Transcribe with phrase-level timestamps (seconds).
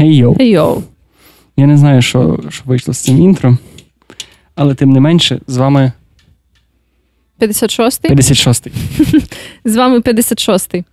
[0.00, 0.34] Hey йоу.
[0.34, 0.82] Hey, йоу.
[1.56, 3.58] Я не знаю, що, що вийшло з цим інтро,
[4.54, 5.92] але тим не менше, з вами
[7.40, 8.14] 56-й?
[8.14, 8.72] 56-й
[9.64, 10.84] З вами 56-й.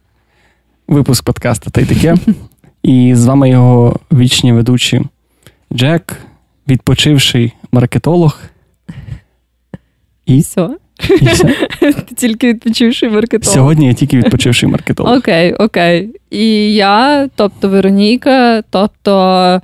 [0.88, 2.16] випуск подкасту та й таке.
[2.84, 5.02] І з вами його вічні ведучі
[5.74, 6.18] Джек,
[6.68, 8.42] відпочивший маркетолог.
[10.26, 10.70] І, Все.
[10.98, 13.54] Ти тільки відпочивши маркетолог.
[13.54, 15.18] Сьогодні я тільки відпочивший маркетолог.
[15.18, 16.10] Окей, окей.
[16.30, 19.62] І я, тобто Вероніка, тобто.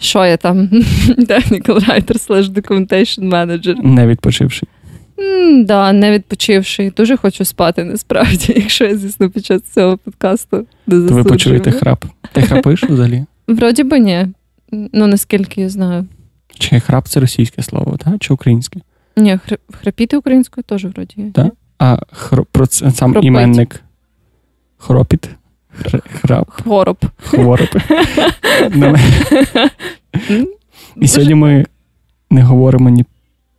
[0.00, 0.68] Що я там?
[1.18, 3.74] Technical writer slash documentation manager.
[3.84, 4.68] Не відпочивший.
[5.18, 6.92] М, Да, не відпочивши.
[6.96, 11.70] Дуже хочу спати, насправді, якщо я, звісно, під час цього подкасту не То ви почуєте
[11.70, 12.04] храп.
[12.32, 13.24] Ти храпиш взагалі?
[13.48, 14.26] Вроді би ні.
[14.72, 16.06] Ну, наскільки я знаю.
[16.58, 18.14] Чи храп це російське слово, так?
[18.20, 18.80] Чи українське?
[19.18, 21.30] Ні, хр- храпіти українською теж вроді.
[21.34, 21.52] Так.
[21.78, 23.24] А хро, про сам Хропить.
[23.24, 23.80] іменник
[24.78, 25.30] хропіт?
[26.22, 26.96] Храп, Хвороб.
[27.22, 27.68] хвороб.
[28.70, 28.94] Ну,
[30.96, 31.66] І сьогодні ми
[32.30, 33.04] не говоримо ні,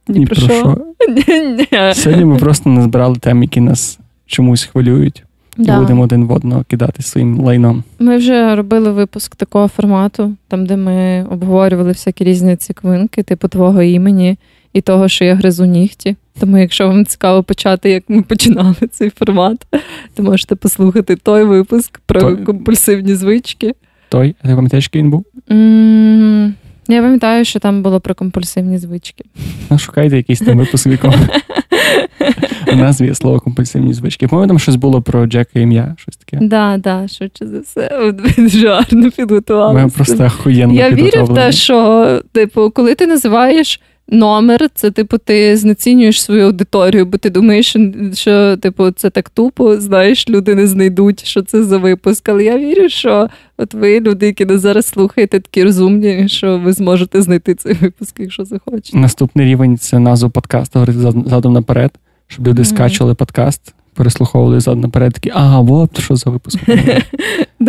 [0.08, 0.48] Ні ні про що.
[0.50, 0.78] що.
[1.10, 1.68] Ні.
[1.94, 5.24] Сьогодні ми просто назбирали тем, які нас чомусь хвилюють,
[5.58, 7.84] і будемо один в одного кидати своїм лайном.
[8.00, 13.82] Ми вже робили випуск такого формату, там, де ми обговорювали всякі різні ціквинки, типу твого
[13.82, 14.38] імені
[14.74, 16.16] і того, що я гризу нігті.
[16.40, 19.68] Тому, якщо вам цікаво почати, як ми починали цей формат,
[20.16, 23.74] то можете послухати той випуск про Той- компульсивні звички.
[24.10, 25.26] Той, а ти пам'ятаєш, який він був?
[25.52, 26.54] м
[26.88, 29.24] я пам'ятаю, що там було про компульсивні звички.
[29.70, 31.14] Ну, шукайте якийсь там випуск, в якому
[32.74, 34.28] в назві є слово компульсивні звички.
[34.28, 36.46] Там щось було про Джека ім'я, щось таке.
[36.46, 39.86] Да, да, швидше за все, дуже гарно підготувалися.
[39.86, 45.18] Ми просто охуєнно Я вірю в те, що, типу, коли ти називаєш номер, це типу
[45.18, 47.76] ти знецінюєш свою аудиторію, бо ти думаєш,
[48.14, 52.30] що, типу, це так тупо, знаєш, люди не знайдуть, що це за випуск.
[52.30, 56.74] Але я вірю, що от ви, люди, які нас зараз слухаєте, такі розумні, що ви
[56.74, 58.98] зможете знайти цей випуск, якщо захочете.
[58.98, 60.86] Наступний рівень це назву подкасту
[61.26, 61.92] задом наперед,
[62.28, 62.66] щоб люди Мгм.
[62.66, 66.60] скачували подкаст, переслуховували задом наперед, такі, ага, от що за випуск.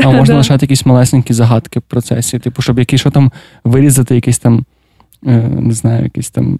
[0.04, 3.32] А можна лишати якісь малесенькі загадки в процесі, типу, щоб який що там
[3.64, 4.64] вирізати, якийсь там,
[5.22, 6.58] не знаю, якийсь там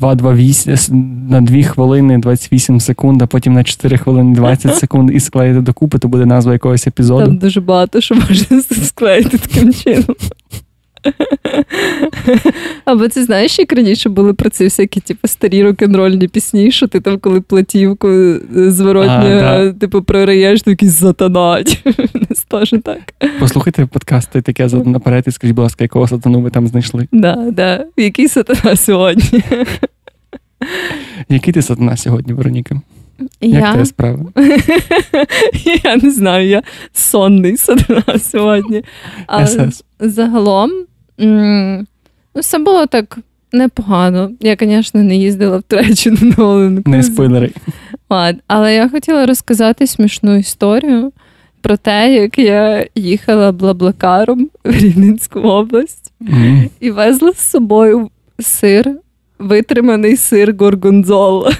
[0.00, 0.94] 2-2-8
[1.30, 5.98] на 2 хвилини 28 секунд, а потім на 4 хвилини 20 секунд і склеїти докупи,
[5.98, 7.26] то буде назва якогось епізоду.
[7.26, 10.16] Там дуже багато що можна склеїти таким чином.
[12.84, 17.00] Або ти знаєш, як раніше були про ці всякі, типу, старі рок-н-рольні пісні, що ти
[17.00, 18.40] там, коли платівку е,
[18.70, 19.72] зворотньо, А, да.
[19.72, 21.64] типу, програєш, то якийсь сатана.
[22.30, 23.00] Нас теж так.
[23.40, 27.08] Послухайте подкасти таке наперед і скажіть, будь ласка, якого сатану ви там знайшли.
[27.12, 27.84] Да, да.
[27.96, 29.42] Який сатана сьогодні?
[31.28, 32.80] Який ти сатана сьогодні, Вероніка?
[33.40, 33.72] Як Я?
[33.72, 34.32] тебе справа?
[35.84, 38.82] я не знаю, я сонний сатана сьогодні.
[39.46, 39.84] СС.
[40.00, 40.70] загалом
[41.26, 43.18] ну, все було так
[43.52, 44.30] непогано.
[44.40, 46.90] Я, звісно, не їздила в Туреччину на Оленку.
[46.90, 47.50] Не спойлери.
[48.46, 51.12] Але я хотіла розказати смішну історію
[51.60, 56.70] про те, як я їхала блаблакаром в Рівненську область М.
[56.80, 58.90] і везла з собою сир,
[59.38, 61.52] витриманий сир горгонзола.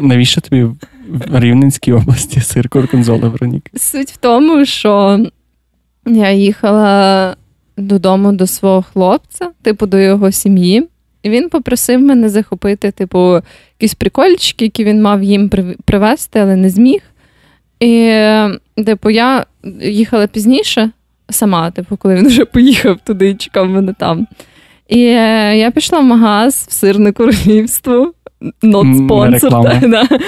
[0.00, 0.62] Навіщо тобі
[1.08, 3.70] в Рівненській області сир Корконзола, Вероніка?
[3.76, 5.20] Суть в тому, що
[6.06, 7.36] я їхала
[7.76, 10.88] додому до свого хлопця, типу до його сім'ї,
[11.22, 13.40] і він попросив мене захопити, типу,
[13.80, 17.00] якісь прикольчики, які він мав їм при- привезти, але не зміг.
[17.80, 18.12] І,
[18.86, 19.46] типу, я
[19.82, 20.90] їхала пізніше
[21.30, 24.26] сама, типу, коли він вже поїхав туди і чекав мене там.
[24.88, 28.12] І е, я пішла в магаз в сирне королівство.
[28.62, 29.80] Not М, не sponsor, реклама.
[29.80, 30.18] та, да.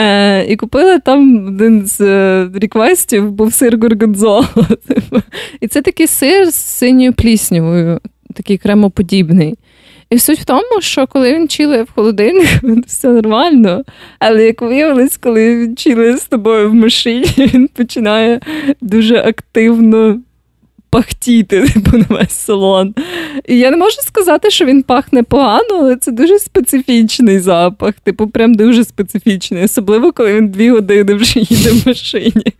[0.00, 4.48] е, і купила там один з е, реквестів, був сир горгонзола.
[5.60, 8.00] І це такий сир з синьою пліснявою,
[8.34, 9.54] такий кремоподібний.
[10.10, 13.82] І суть в тому, що коли він чилує в холодильнику, то все нормально.
[14.18, 18.40] Але як виявилось, коли він чилує з тобою в машині, він починає
[18.80, 20.20] дуже активно
[20.90, 22.94] пахтіти типу, на весь салон.
[23.46, 27.94] І я не можу сказати, що він пахне погано, але це дуже специфічний запах.
[27.94, 32.52] Типу, прям дуже специфічний, особливо коли він дві години вже їде в машині.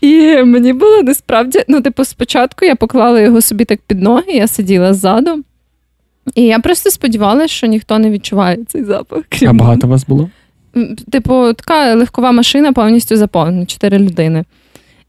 [0.00, 4.48] І мені було насправді, ну, типу, спочатку я поклала його собі так під ноги, я
[4.48, 5.44] сиділа ззаду.
[6.34, 9.24] І я просто сподівалася, що ніхто не відчуває цей запах.
[9.28, 10.30] крім А багато вас було?
[11.10, 14.44] Типу, така легкова машина повністю заповнена, чотири людини.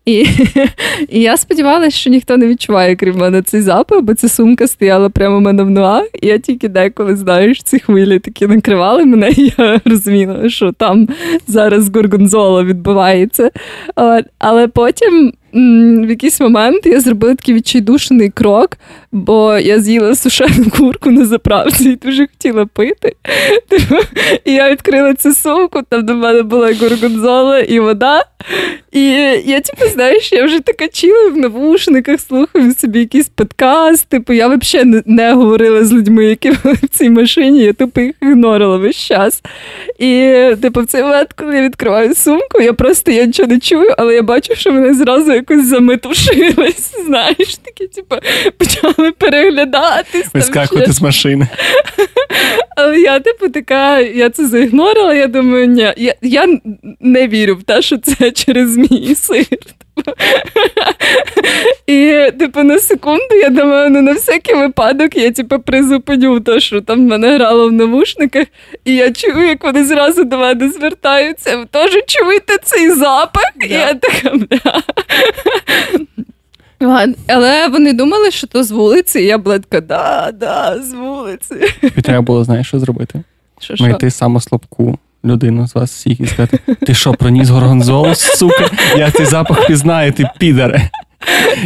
[0.06, 0.26] І,
[1.10, 5.10] і я сподівалася, що ніхто не відчуває, крім мене, цей запах, бо ця сумка стояла
[5.10, 6.06] прямо в мене в ногах.
[6.22, 11.08] І я тільки деколи, знаєш, ці хвилі такі накривали мене, і я розуміла, що там
[11.48, 13.52] зараз горгонзола відбувається.
[14.40, 18.78] Але потім в якийсь момент я зробила такий відчайдушений крок,
[19.12, 23.16] бо я з'їла сушену курку на заправці і дуже хотіла пити.
[23.70, 23.96] Типу,
[24.46, 28.26] і я відкрила цю сумку, там до мене була горгонзола і вода.
[28.92, 29.02] І
[29.46, 34.08] я, типу, знаєш, я вже така чіла в навушниках, слухаю собі якийсь подкаст.
[34.10, 38.16] Типу, я взагалі не, говорила з людьми, які були в цій машині, я тупо їх
[38.22, 39.42] ігнорила весь час.
[40.00, 43.96] І, типу, в цей момент, коли я відкриваю сумку, я просто я нічого не чую,
[43.98, 46.92] але я бачу, що мене зразу якось заметушились.
[47.06, 48.16] Знаєш, такі, типу,
[48.58, 50.30] почали переглядатися.
[50.34, 51.48] Вискакувати з машини.
[52.78, 56.60] Але я, типу, така, я це заігнорила, я думаю, ні, я я
[57.00, 59.46] не вірю в те, що це через мій сир.
[59.98, 60.31] І,
[62.32, 67.08] типу, на секунду, я думаю, ну на всякий випадок я типу, призупиню те, що там
[67.08, 68.48] мене грало в навушниках,
[68.86, 71.58] і я чую, як вони зразу до мене звертаються.
[71.58, 73.54] Ви теж чуєте цей запах?
[73.62, 73.68] Yeah.
[73.68, 74.82] І я така, бля.
[77.28, 81.56] Але вони думали, що то з вулиці, і я була така, да, да, з вулиці.
[81.98, 83.24] І треба було, знаєш, що зробити?
[83.60, 88.70] Що, Знайти самослабку людину з вас всіх і сказати: ти що, проніс горгонзол, сука?
[88.98, 90.90] Я цей запах пізнаю, ти підаре.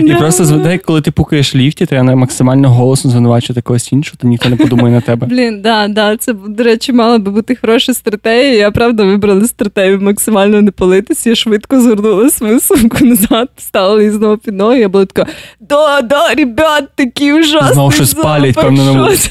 [0.06, 4.50] І просто зведе, коли ти пукаєш ліфті, треба максимально голосно звинувачувати когось іншого, то ніхто
[4.50, 5.28] не подумає на тебе.
[5.28, 8.54] Блін, да, да, це, до речі, мала би бути хороша стратегія.
[8.54, 11.25] Я правда вибрала стратегію максимально не палитись.
[11.25, 14.80] Я швидко згорнула свою сумку назад, стала її знову під ноги.
[14.80, 19.30] Я була така: да, да, ребят, такі ужасні Знову щось палять, певно, на вулиці.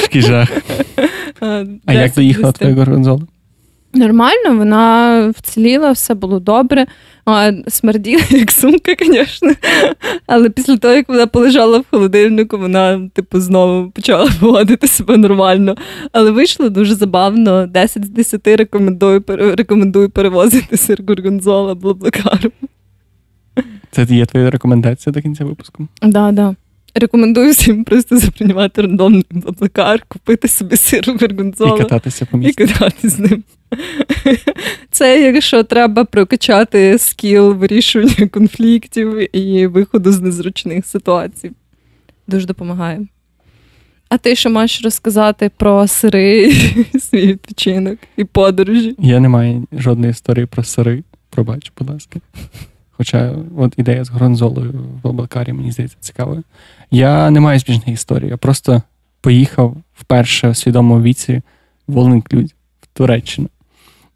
[0.00, 0.48] Такий жах.
[1.40, 3.20] А, а як доїхала твоя горгонзола?
[3.98, 6.86] Нормально, вона вціліла, все було добре.
[7.68, 9.52] Смерділа, як сумка, звісно.
[10.26, 15.76] Але після того, як вона полежала в холодильнику, вона, типу, знову почала поводити себе нормально.
[16.12, 17.66] Але вийшло дуже забавно.
[17.66, 22.50] 10 з 10 рекомендую рекомендую перевозити сир Горгонзола Блаблакару.
[23.90, 25.88] Це є твоя рекомендація до кінця випуску?
[26.00, 26.34] Так, да, так.
[26.34, 26.54] Да.
[26.98, 31.76] Рекомендую всім просто заприймати рандомний блаблакар, купити собі сир Горгонзола.
[31.76, 32.62] І кататися по місту.
[32.62, 33.44] І кататися з ним.
[34.90, 41.50] Це якщо треба прокачати скіл вирішування конфліктів і виходу з незручних ситуацій.
[42.26, 43.06] Дуже допомагає.
[44.08, 46.52] А ти що маєш розказати про сири,
[47.00, 48.94] свій відпочинок і подорожі?
[48.98, 51.02] Я не маю жодної історії про сири.
[51.30, 52.20] Пробач, будь ласка.
[52.90, 56.42] Хоча от ідея з гронзолою в Облакарі, мені здається, цікавою.
[56.90, 58.28] Я не маю збіжних історій.
[58.28, 58.82] Я просто
[59.20, 61.42] поїхав вперше в свідомому віці
[61.88, 63.48] в All в Туреччину.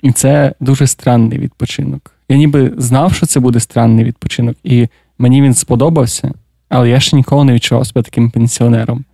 [0.03, 2.11] І це дуже странний відпочинок.
[2.29, 4.89] Я ніби знав, що це буде странний відпочинок, і
[5.19, 6.33] мені він сподобався,
[6.69, 9.05] але я ще ніколи не відчував себе таким пенсіонером.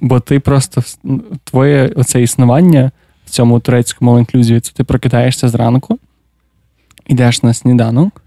[0.00, 0.82] Бо ти просто
[1.44, 2.90] твоє оце існування
[3.26, 5.98] в цьому турецькому інклюзіві, це ти прокидаєшся зранку,
[7.06, 8.22] йдеш на сніданок,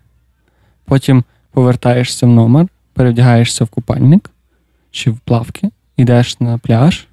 [0.85, 4.29] потім повертаєшся в номер, перевдягаєшся в купальник
[4.95, 7.07] чи в плавки, йдеш на пляж,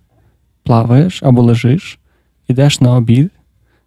[0.63, 1.99] плаваєш або лежиш,
[2.49, 3.31] йдеш на обід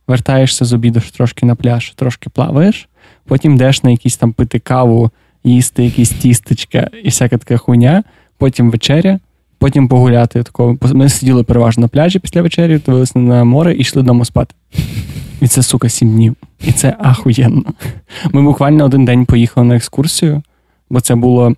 [0.07, 2.89] вертаєшся з обіду трошки на пляж, трошки плаваєш,
[3.25, 5.12] потім йдеш на якісь там пити каву,
[5.44, 8.03] їсти якісь тістечка і всяка така хуйня,
[8.38, 9.19] потім вечеря,
[9.57, 10.44] потім погуляти.
[10.44, 10.77] Такого.
[10.81, 14.56] Ми сиділи переважно на пляжі після вечері, дивилися на море і йшли додому спати.
[15.42, 16.35] І це, сука, сім днів.
[16.61, 17.64] І це ахуєнно.
[18.31, 20.42] Ми буквально один день поїхали на екскурсію,
[20.90, 21.56] бо це було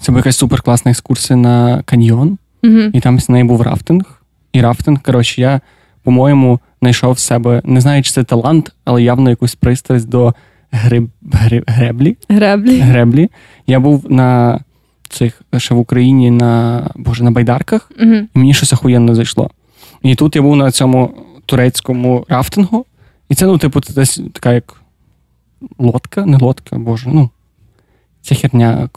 [0.00, 4.22] це була якась суперкласна екскурсія на каньйон, mm і там з неї був рафтинг.
[4.52, 5.60] І рафтинг, коротше, я,
[6.02, 10.34] по-моєму, знайшов в себе, не знаю, чи це талант, але явно якусь пристрасть до
[10.70, 12.16] гриб, гриб, греблі.
[12.28, 12.80] Греблі.
[12.80, 13.30] Греблі.
[13.66, 14.60] Я був на
[15.08, 18.14] цих ще в Україні на боже, на байдарках, угу.
[18.14, 19.50] і мені щось охуєнно зайшло.
[20.02, 21.14] І тут я був на цьому
[21.46, 22.86] турецькому рафтингу,
[23.28, 24.80] і це, ну, типу, це десь така як
[25.78, 27.30] лодка, не лодка, боже, ну.
[28.22, 28.88] Ця херня.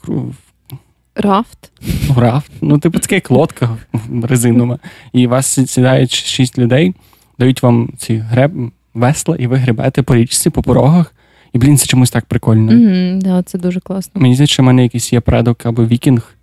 [1.17, 1.71] Рафт.
[2.09, 2.51] Ну, рафт.
[2.61, 3.77] Ну, типу, це як лодка
[4.23, 4.79] резинова.
[5.13, 6.93] І вас сідають шість людей
[7.39, 8.51] дають вам ці греб,
[8.93, 11.13] весла, і ви гребете по річці, по порогах.
[11.53, 12.71] І, блін, це чомусь так прикольно.
[12.71, 14.21] Mm-hmm, да, Це дуже класно.
[14.21, 16.35] Мені здається, що в мене якийсь є предок або вікінг,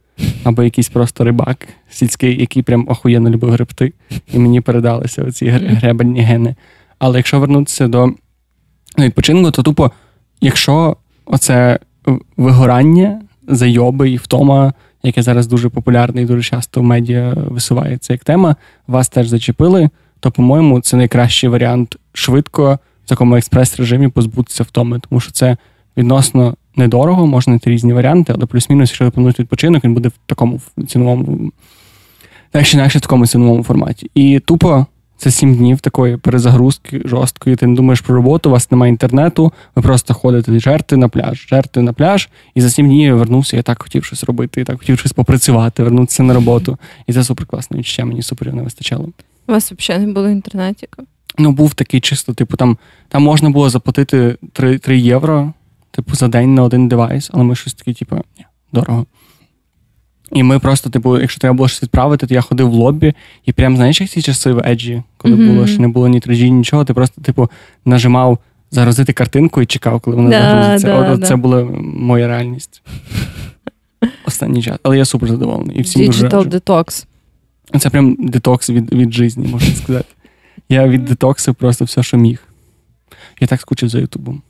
[0.44, 3.92] або якийсь просто рибак сільський, який прям охуєнно любив гребти,
[4.32, 6.54] і мені передалися оці гребельні гени.
[6.98, 8.12] Але якщо вернутися до
[8.98, 9.90] відпочинку, то тупо,
[10.40, 11.78] якщо оце
[12.36, 14.72] вигорання, зайоби і втома,
[15.02, 19.90] яке зараз дуже популярне і дуже часто в медіа висувається як тема, вас теж зачепили
[20.24, 25.56] то, по-моєму, це найкращий варіант швидко в такому експрес-режимі позбутися втоми, тому що це
[25.96, 30.60] відносно недорого, можна знайти різні варіанти, але плюс-мінус, якщо ви відпочинок, він буде в такому
[30.88, 31.52] ціновому,
[32.50, 34.10] так чи інакше в такому ціновому форматі.
[34.14, 34.86] І тупо
[35.16, 37.56] Це сім днів такої перезагрузки жорсткої.
[37.56, 41.46] Ти не думаєш про роботу, у вас немає інтернету, ви просто ходите жерти на пляж,
[41.48, 44.64] жерти на пляж, і за сім днів я вернувся, я так хотів щось робити, я
[44.64, 46.78] так хотів щось попрацювати, вернутися на роботу.
[47.06, 49.08] І це супер класне відчуття, мені супер не вистачало.
[49.48, 51.02] У вас взагалі не було інтернетіка?
[51.38, 52.78] Ну, був такий чисто, типу, там
[53.08, 55.52] там можна було заплатити 3 3 євро,
[55.90, 59.06] типу, за день на один девайс, але ми щось таке, типу, ні, дорого.
[60.34, 63.14] І ми просто, типу, якщо треба було щось відправити, то я ходив в лобі,
[63.44, 65.54] і прям, знаєш, як ці часи в Еджі, коли mm-hmm.
[65.54, 67.50] було, що не було ні 3G, нічого, ти просто, типу,
[67.84, 68.38] нажимав
[68.70, 70.86] загрузити картинку і чекав, коли вона да, загрузиться.
[70.86, 71.26] Да, От, да.
[71.26, 72.82] Це була моя реальність.
[74.26, 74.78] Останній час.
[74.82, 75.76] Але я супер задоволений.
[75.78, 77.06] І всім Digital дуже Detox.
[77.80, 80.08] Це прям детокс від від житті, можна сказати.
[80.68, 82.42] Я від детоксу просто все, що міг.
[83.40, 84.42] Я так скучив за Ютубом.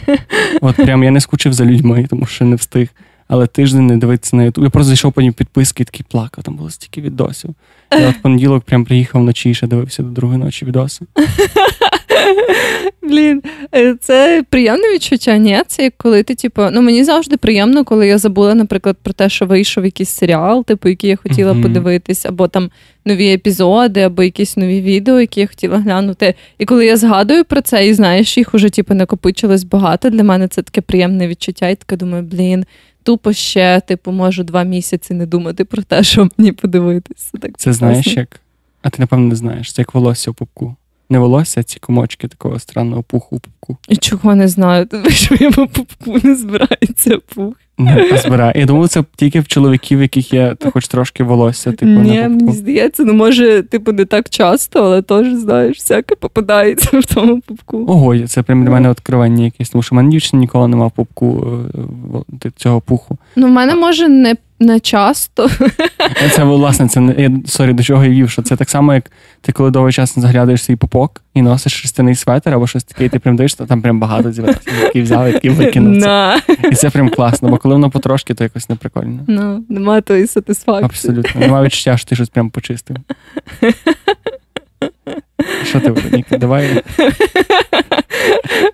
[0.60, 2.88] От прям я не скучив за людьми, тому що не встиг.
[3.28, 4.64] Але тиждень не дивитися на Ютуб.
[4.64, 7.54] Я просто зайшов потім підписки і такий плакав, там було стільки відосів.
[7.92, 11.06] Я в понеділок прям приїхав вночі і ще дивився до другої ночі відоси.
[13.02, 13.42] Блін,
[13.74, 15.62] е, це приємне відчуття, ні?
[15.66, 19.28] Це як коли ти, типу, ну мені завжди приємно, коли я забула, наприклад, про те,
[19.28, 21.62] що вийшов якийсь серіал, типу, який я хотіла mm-hmm.
[21.62, 22.70] подивитись, або там
[23.04, 26.34] нові епізоди, або якісь нові відео, які я хотіла глянути.
[26.58, 30.10] І коли я згадую про це, і знаєш, їх уже типу накопичилось багато.
[30.10, 32.64] Для мене це таке приємне відчуття, і таке думаю, блін.
[33.02, 37.30] Тупо ще, типу, можу два місяці не думати про те, що мені подивитися.
[37.40, 38.40] Так Це знаєш як?
[38.82, 40.76] А ти, напевно, не знаєш, це як волосся у пупку.
[41.10, 43.76] Не волосся, ці комочки такого странного пуху пупку.
[44.00, 47.54] Чого не знаю, тому що я по пупку не збирається пух.
[47.78, 48.52] Не збирає.
[48.56, 52.52] Я думаю, це тільки в чоловіків, яких є хоч трошки волосся, типу, Ні, на мені
[52.52, 57.84] здається, ну може, типу, не так часто, але теж, знаєш, всяке попадається в тому пупку.
[57.88, 60.90] Ого, це прям для мене відкривання якесь, тому що в мене дівчина ніколи нема в
[60.90, 61.58] пупку
[62.56, 63.18] цього пуху.
[63.36, 65.50] Ну, в мене може не не часто.
[66.32, 69.52] Це власне, це не sorry, до чого я вів, що це так само, як ти
[69.52, 73.08] коли довгий час не заглядаєш свій попок і носиш шерстяний светр або щось таке, і
[73.08, 75.98] ти прям дивишся, там прям багато зібрався, які взяли, які викинули.
[75.98, 76.40] Ну.
[76.72, 79.20] І це прям класно, бо коли воно потрошки, то якось неприкольно.
[79.26, 80.84] Ну, Немає тої сатисфакції.
[80.84, 81.40] Абсолютно.
[81.40, 82.96] Немає відчуття, що ти щось прям почистив.
[85.64, 86.82] Що ти, Вероніка, давай.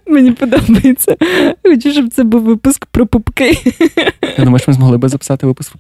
[0.07, 1.17] Мені подобається.
[1.63, 3.59] Хочу, щоб це був випуск про пупки.
[4.39, 5.75] Я думаю, що ми змогли би записати випуск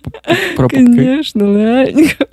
[0.56, 1.16] про пупки?
[1.18, 2.24] Звісно, легенько.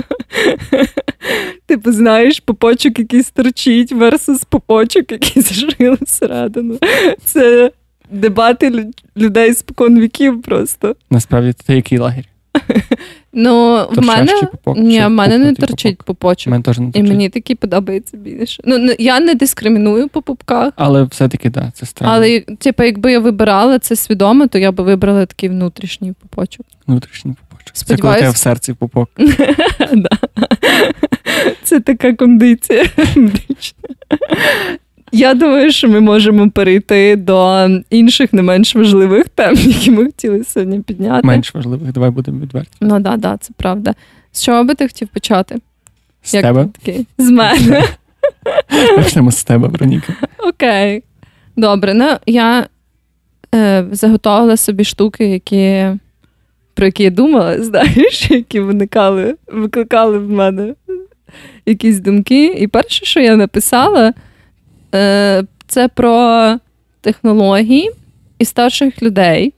[1.65, 6.77] Типу, знаєш, попочок якийсь торчить versus попочок, який зажили всередину.
[7.25, 7.72] Це
[8.12, 10.96] дебати людей спокон віків просто.
[11.10, 12.25] Насправді, це який лагерь?
[13.34, 16.52] Ну, в мене попок, ні, в мене не торчить попочок.
[16.52, 17.10] Мене теж не торчить.
[17.10, 18.64] І мені такі подобається більше.
[18.66, 20.74] Ну, я не дискриміную по пупках.
[20.76, 22.14] Але все-таки, так, да, це странно.
[22.14, 26.66] Але, типу, якби я вибирала це свідомо, то я би вибрала такий внутрішній попочок.
[26.88, 27.78] Внутрішній попочок.
[27.78, 28.02] Сподіваюсь...
[28.02, 29.10] Це коли тебе в серці пупок.
[31.64, 32.86] Це така кондиція.
[35.12, 40.44] Я думаю, що ми можемо перейти до інших не менш важливих тем, які ми хотіли
[40.44, 41.27] сьогодні підняти.
[41.27, 42.72] Менш важливих, давай будемо відверті.
[42.82, 43.94] Ну так, да, да, це правда.
[44.32, 45.56] З чого би ти хотів почати?
[46.24, 46.68] З Як тебе?
[46.80, 47.08] Такий?
[47.18, 47.84] З мене.
[48.96, 50.13] Почнемо з тебе, Вероніка.
[50.38, 51.03] Окей.
[51.56, 52.68] Добре, ну я
[53.56, 55.86] е, заготовила собі штуки, які,
[56.74, 60.74] про які я думала, знаєш, які виникали, викликали в мене
[61.65, 62.46] якісь думки.
[62.46, 64.13] І перше, що я написала.
[64.96, 66.56] Е, це про
[67.02, 67.92] технології
[68.40, 69.54] і старших людей,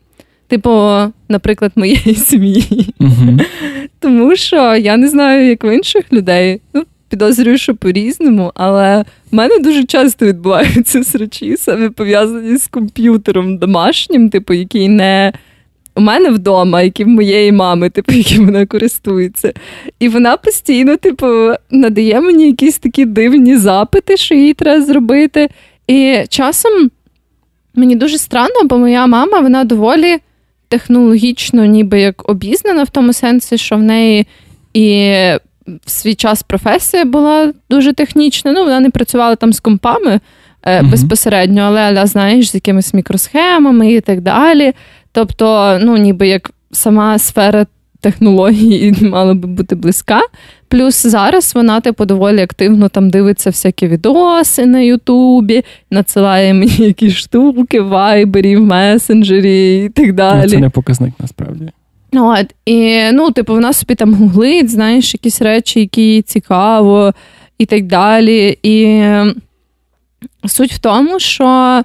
[0.48, 0.90] типу,
[1.30, 2.94] наприклад, моєї сім'ї.
[3.00, 3.40] Угу.
[4.00, 6.62] Тому що я не знаю, як в інших людей.
[6.74, 13.58] Ну, Підозрюю, що по-різному, але в мене дуже часто відбуваються срачі, саме пов'язані з комп'ютером
[13.58, 15.34] домашнім, типу, який не
[15.95, 19.53] у мене вдома, які в моєї мами, типу, які вона користується.
[20.00, 21.27] І вона постійно, типу,
[21.71, 25.50] надає мені якісь такі дивні запити, що їй треба зробити.
[25.88, 26.71] І часом
[27.75, 30.17] мені дуже странно, бо моя мама, вона доволі
[30.67, 34.27] технологічно, ніби як обізнана в тому сенсі, що в неї
[34.73, 35.13] і.
[35.85, 38.51] В свій час професія була дуже технічна.
[38.51, 40.19] Ну, вона не працювала там з компами
[40.65, 44.73] е, безпосередньо, але, але знаєш, з якимись мікросхемами і так далі.
[45.13, 47.65] Тобто, ну, ніби як сама сфера
[48.03, 50.22] технологій мала би бути близька.
[50.67, 57.13] Плюс зараз вона, типу, доволі активно там дивиться всякі відоси на Ютубі, надсилає мені якісь
[57.13, 60.41] штуки в вайбері, в месенджері і так далі.
[60.43, 61.70] Ну, це не показник насправді.
[62.13, 67.13] От, І, ну, типу, вона собі там гуглить, знаєш, якісь речі, які цікаво,
[67.58, 68.58] і так далі.
[68.63, 69.03] І
[70.46, 71.82] суть в тому, що.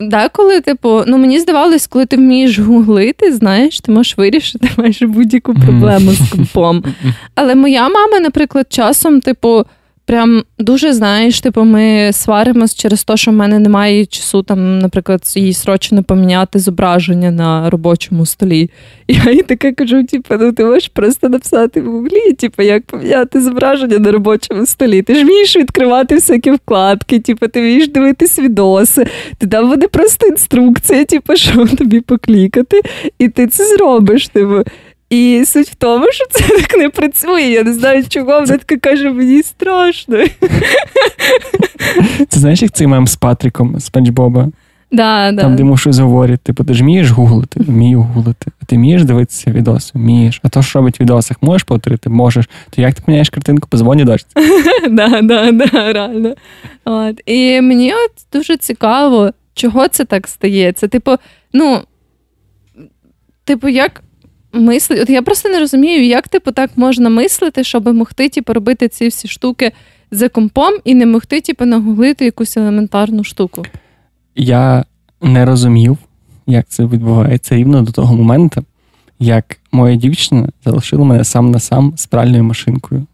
[0.00, 5.54] Деколи, типу, ну мені здавалось, коли ти вмієш гуглити, знаєш, ти можеш вирішити майже будь-яку
[5.54, 6.84] проблему з компом.
[7.34, 9.64] Але моя мама, наприклад, часом, типу,
[10.08, 15.32] прям дуже знаєш, типу, ми сваримось через те, що в мене немає часу, там, наприклад,
[15.36, 18.70] їй срочно поміняти зображення на робочому столі.
[19.06, 22.86] І я їй таке кажу: типу, ну ти можеш просто написати в гуглі, типу, як
[22.86, 25.02] поміняти зображення на робочому столі.
[25.02, 29.06] Ти ж вмієш відкривати всякі вкладки, типу, ти вмієш дивитись відоси,
[29.38, 32.80] ти там буде просто інструкція, типу, що тобі поклікати,
[33.18, 34.28] і ти це зробиш.
[34.28, 34.64] Типу.
[35.10, 37.42] І суть в тому, що це так не працює.
[37.42, 40.24] Я не знаю, чого вона така каже, мені страшно.
[42.28, 44.48] Це знаєш, як цей мем з Патріком з Панч Боба?
[44.92, 45.42] Да, да.
[45.42, 48.50] Там, де йому щось говорять, типу, ти ж вмієш гуглити, вмію гуглити.
[48.62, 49.90] А ти вмієш дивитися відоси?
[49.94, 50.40] Вмієш.
[50.42, 52.10] А то, що робить в відосах, можеш повторити?
[52.10, 52.48] Можеш.
[52.70, 54.28] То як ти поміняєш картинку, позвоні дочці?
[54.90, 56.34] да, да, да, реально.
[56.84, 57.20] От.
[57.26, 60.88] І мені от дуже цікаво, чого це так стається.
[60.88, 61.16] Типу,
[61.52, 61.80] ну,
[63.44, 64.02] типу, як
[64.58, 65.00] мислить.
[65.00, 69.08] От я просто не розумію, як типу так можна мислити, щоб могти типу, робити ці
[69.08, 69.72] всі штуки
[70.10, 73.64] за компом і не могти типу, нагуглити якусь елементарну штуку.
[74.36, 74.84] Я
[75.22, 75.98] не розумів,
[76.46, 78.64] як це відбувається рівно до того моменту,
[79.18, 83.06] як моя дівчина залишила мене сам на сам з пральною машинкою.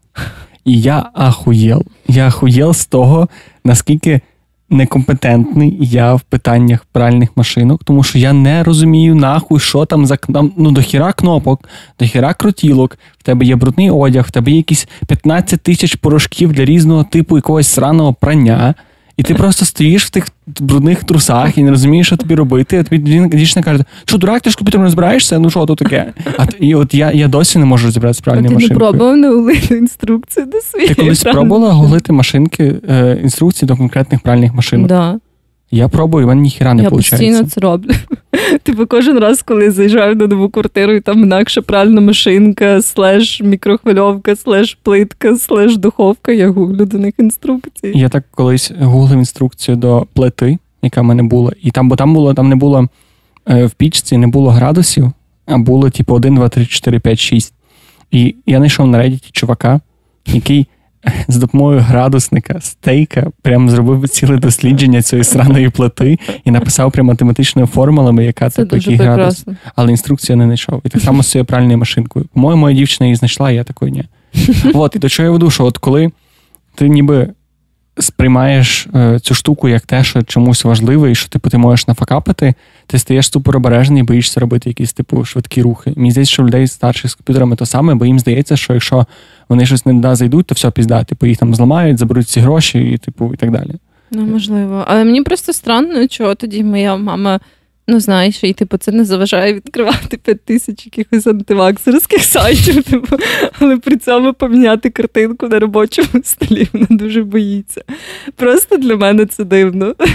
[0.65, 1.85] І я ахуєл.
[2.07, 3.29] Я ахуєл з того,
[3.63, 4.21] наскільки
[4.69, 10.15] некомпетентний я в питаннях пральних машинок, тому що я не розумію, нахуй, що там за
[10.17, 11.69] там, ну, дохіра кнопок,
[11.99, 16.65] дохіра крутілок, в тебе є брудний одяг, в тебе є якісь 15 тисяч порошків для
[16.65, 18.75] різного типу якогось сраного прання.
[19.17, 22.79] І ти просто стоїш в тих брудних трусах і не розумієш, що тобі робити.
[22.79, 25.39] А тобі дівчина каже, що дурак, ти ж комп'ютером не збираєшся?
[25.39, 26.13] Ну що то таке?
[26.37, 28.79] А і от я я досі не можу розібратися з правильною машинкою.
[28.79, 33.67] Ти не пробував не гуглити інструкцію до своєї Ти колись спробувала голити машинки, е, інструкції
[33.67, 34.87] до конкретних пральних машинок?
[34.87, 35.19] Да.
[35.75, 37.11] Я пробую, в мене ніхіра не виходить.
[37.11, 37.91] Я постійно це роблю.
[38.63, 44.35] Типу, кожен раз, коли заїжджаю на нову квартиру, і там інакша пральна машинка, слеш мікрохвильовка,
[44.35, 47.99] слеш плитка, слеш духовка, я гуглю до них інструкції.
[47.99, 52.13] Я так колись гуглив інструкцію до плити, яка в мене була, і там, бо там
[52.13, 52.87] було, там не було
[53.49, 55.11] е, в пічці, не було градусів,
[55.45, 57.53] а було типу 1, 2, 3, 4, 5, 6.
[58.11, 59.79] І я знайшов на Reddit чувака,
[60.25, 60.67] який
[61.27, 67.67] з допомогою градусника стейка прям зробив ціле дослідження цієї сраної плити і написав прям математичними
[67.67, 69.45] формулами, яка це типу, який градус.
[69.75, 70.81] Але інструкцію не знайшов.
[70.83, 72.25] І так само з цією пральною машинкою.
[72.33, 74.03] По-моєму, моя дівчина її знайшла, я такої ні.
[74.73, 76.11] От, і до чого я веду, що от коли
[76.75, 77.29] ти ніби
[77.99, 82.53] сприймаєш е, цю штуку як те, що чомусь важливе, і що типу, ти можеш нафакапити,
[82.87, 85.93] ти стаєш супер обережний і боїшся робити якісь типу швидкі рухи.
[85.95, 89.05] Мені здається, що людей старших з комп'ютерами то саме, бо їм здається, що якщо
[89.49, 92.79] вони щось не туди зайдуть, то все пізда, типу їх там зламають, заберуть ці гроші,
[92.79, 93.71] і типу, і так далі.
[94.11, 94.83] Ну, можливо.
[94.87, 97.39] Але мені просто странно, чого тоді моя мама
[97.87, 103.17] Ну, знаєш, і типу, це не заважає відкривати 5 тисяч якихось антиваксерських сайтів, типу,
[103.59, 107.81] але при цьому поміняти картинку на робочому столі вона дуже боїться.
[108.35, 109.95] Просто для мене це дивно.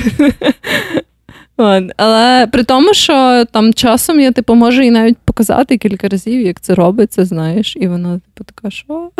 [1.97, 6.61] Але при тому, що там часом я типу, можу їй навіть показати кілька разів, як
[6.61, 9.11] це робиться, знаєш, і вона, типу, така, що?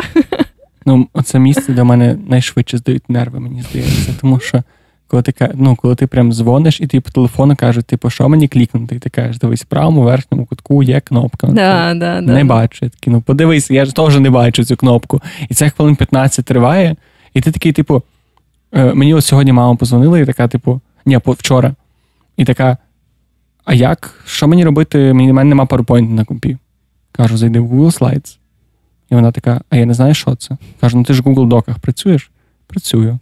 [0.85, 4.63] Ну, це місце де мене найшвидше здають нерви, мені здається, тому що.
[5.11, 8.47] Коли ти ну, коли ти прям дзвониш, і тобі по телефону кажуть, типу, що мені
[8.47, 8.95] клікнути?
[8.95, 11.47] І ти кажеш, дивись, в правому верхньому кутку є кнопка.
[11.47, 12.43] Да, да, Не да.
[12.43, 12.85] бачу.
[12.85, 15.21] Я такий, ну подивись, я ж теж не бачу цю кнопку.
[15.49, 16.95] І це хвилин 15 триває.
[17.33, 18.03] І ти такий, типу,
[18.73, 21.75] «Е, мені от сьогодні мама позвонила, і така, типу, ні, вчора.
[22.37, 22.77] І така:
[23.65, 24.23] а як?
[24.25, 25.13] Що мені робити?
[25.13, 26.57] Мені в мене нема PowerPoint на компі.
[27.11, 28.37] Кажу, зайди в Google Slides.
[29.09, 30.57] І вона така: а я не знаю, що це.
[30.81, 32.31] Кажу, ну ти ж в Google Доках працюєш?
[32.67, 33.19] Працюю.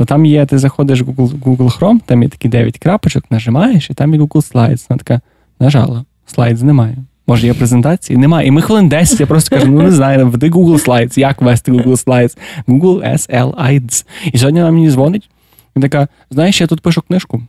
[0.00, 3.90] Ну там є, ти заходиш в Google Google Chrome, там є такі 9 крапочок, нажимаєш,
[3.90, 4.86] і там є Google Slides.
[4.88, 5.20] Вона така,
[5.60, 6.96] нажала, слайдс немає.
[7.26, 8.16] Може, є презентації?
[8.16, 8.48] Немає.
[8.48, 11.72] І ми хвилин 10, я просто кажу, ну не знаю, введи Google Slides, як вести
[11.72, 12.38] Google Slides?
[12.68, 14.06] Google SLIDS.
[14.32, 15.30] І сьогодні вона мені дзвонить
[15.76, 17.42] і така: знаєш, я тут пишу книжку.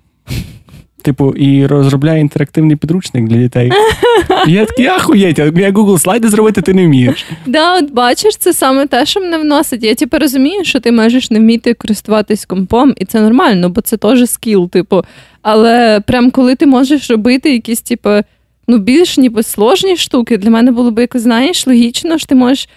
[1.02, 3.72] Типу, і розробляє інтерактивний підручник для дітей.
[4.48, 7.26] Я такий, ахуєть, я Google слайди зробити ти не вмієш.
[7.46, 9.84] Да, от бачиш, це саме те, що мене вносить.
[9.84, 13.98] Я типу розумію, що ти можеш не вміти користуватись компом, і це нормально, бо це
[13.98, 15.04] теж скіл, типу.
[15.42, 18.10] Але прям коли ти можеш робити якісь, типу,
[18.68, 22.70] ну, більш ніби сложні штуки, для мене було б якось, знаєш, логічно, що ти можеш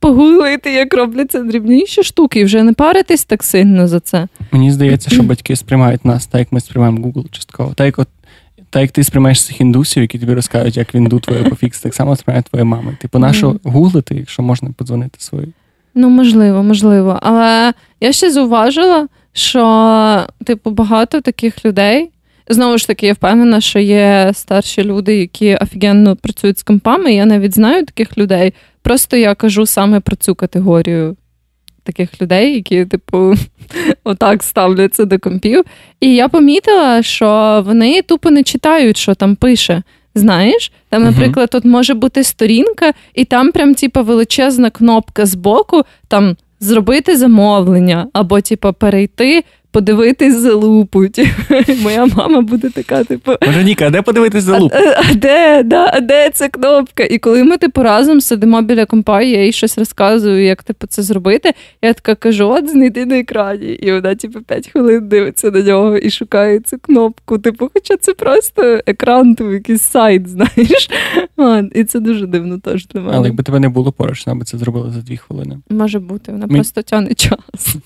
[0.00, 4.28] погуглити, як робляться дрібніші штуки, і вже не паритись так сильно за це.
[4.52, 7.72] Мені здається, що батьки сприймають нас так, як ми сприймаємо Google частково.
[7.74, 8.08] Так як от,
[8.70, 11.94] так як ти сприймаєш цих індусів, які тобі розкажуть, як він ду твою пофікс, так
[11.94, 12.92] само сприймає твоя мама.
[13.00, 15.52] Типу, на що гуглити, якщо можна подзвонити свою?
[15.94, 17.18] Ну, можливо, можливо.
[17.22, 22.10] Але я ще зауважила, що, типу, багато таких людей.
[22.50, 27.14] Знову ж таки, я впевнена, що є старші люди, які офігенно працюють з компами.
[27.14, 28.54] Я навіть знаю таких людей.
[28.82, 31.16] Просто я кажу саме про цю категорію
[31.82, 33.34] таких людей, які, типу,
[34.04, 35.64] отак ставляться до компів.
[36.00, 39.82] І я помітила, що вони тупо не читають, що там пише.
[40.14, 46.36] Знаєш, там, наприклад, тут може бути сторінка, і там прям типу, величезна кнопка збоку, там
[46.60, 51.04] зробити замовлення, або типу, перейти подивитись за лупу.
[51.82, 53.32] Моя мама буде така, типу.
[53.46, 54.76] Вероніка, а де подивитись за лупу?
[54.76, 57.02] А, а де да, а де ця кнопка?
[57.02, 61.02] І коли ми типу разом сидимо біля компа, я їй щось розказую, як типу це
[61.02, 61.52] зробити.
[61.82, 63.66] Я така кажу: от знайди на екрані.
[63.66, 67.38] І вона, типу, 5 хвилин дивиться на нього і шукає цю кнопку.
[67.38, 70.90] Типу, хоча це просто екран, типу, якийсь сайт, знаєш.
[71.36, 73.16] А, І це дуже дивно теж для мене.
[73.16, 75.58] Але якби тебе не було поруч, вона би це зробила за дві хвилини.
[75.70, 76.54] Може бути, вона Ми...
[76.54, 77.76] просто тягне час.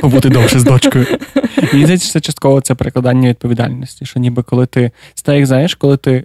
[0.00, 1.01] Побути довше з дочкою.
[1.72, 4.04] Мені здається, що це частково це перекладання відповідальності.
[4.04, 4.90] Що ніби коли ти
[5.26, 6.24] як знаєш, коли ти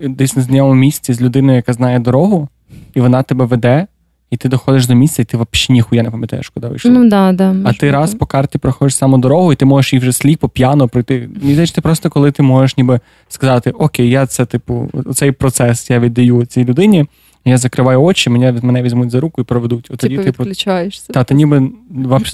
[0.00, 2.48] десь на знайомому місці з людиною, яка знає дорогу,
[2.94, 3.86] і вона тебе веде,
[4.30, 6.92] і ти доходиш до місця, і ти взагалі ніхуя не пам'ятаєш, куди вийшов.
[6.92, 10.00] Ну, да, да, а ти раз по карті проходиш саму дорогу, і ти можеш її
[10.00, 11.28] вже сліпо, п'яно пройти.
[11.40, 15.90] Мені здається, ти просто коли ти можеш ніби сказати, окей, я це, типу, цей процес
[15.90, 17.06] я віддаю цій людині.
[17.44, 19.90] Я закриваю очі, мене мене візьмуть за руку і проведуть.
[19.90, 21.12] От тоді типу, типу відключаєшся.
[21.12, 21.70] Та, ти ніби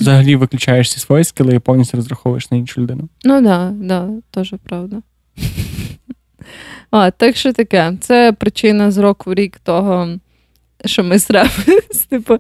[0.00, 3.08] взагалі виключаєш всі свої скіли і повністю розраховуєш на іншу людину.
[3.24, 4.96] Ну да, да, теж правда.
[6.90, 7.92] А, Так що таке?
[8.00, 10.08] Це причина з року в рік того,
[10.84, 12.36] що ми срапились, типу,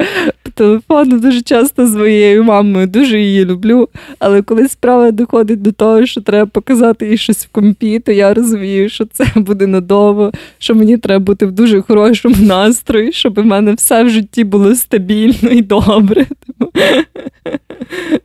[0.56, 3.88] телефону дуже часто з моєю мамою, дуже її люблю.
[4.18, 8.34] Але коли справа доходить до того, що треба показати їй щось в компі, то я
[8.34, 13.42] розумію, що це буде надовго, що мені треба бути в дуже хорошому настрої, щоб у
[13.42, 16.26] мене все в житті було стабільно і добре.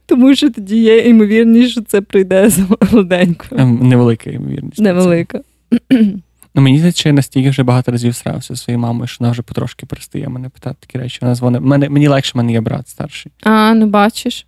[0.05, 3.45] Тому що тоді є ймовірність, що це прийде за молоденько.
[3.51, 4.79] Ем, невелика ймовірність.
[4.79, 5.41] Невелика.
[6.55, 9.41] Ну, мені здається, я настільки вже багато разів срався зі своєю мамою, що вона вже
[9.41, 11.19] потрошки перестає мене питати такі речі.
[11.21, 11.61] Вона дзвонить.
[11.61, 13.31] Мене, мені легше, в мене є брат старший.
[13.43, 14.45] А, ну бачиш.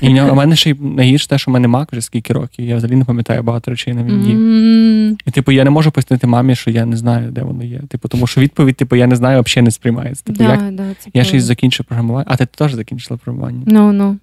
[0.00, 2.64] І в нього, мене ще й найгірше те, що в мене мак вже скільки років.
[2.64, 4.34] Я взагалі не пам'ятаю багато речей на війні.
[4.34, 5.16] Mm.
[5.26, 7.80] І типу, я не можу пояснити мамі, що я не знаю, де воно є.
[7.88, 10.24] Типу, тому що відповідь, типу, я не знаю, взагалі не сприймається.
[10.24, 10.74] Типу, да, як...
[10.74, 10.84] да,
[11.14, 13.62] Я ще й закінчив програмування, а ти теж закінчила програмування.
[13.66, 14.18] Ну, ну.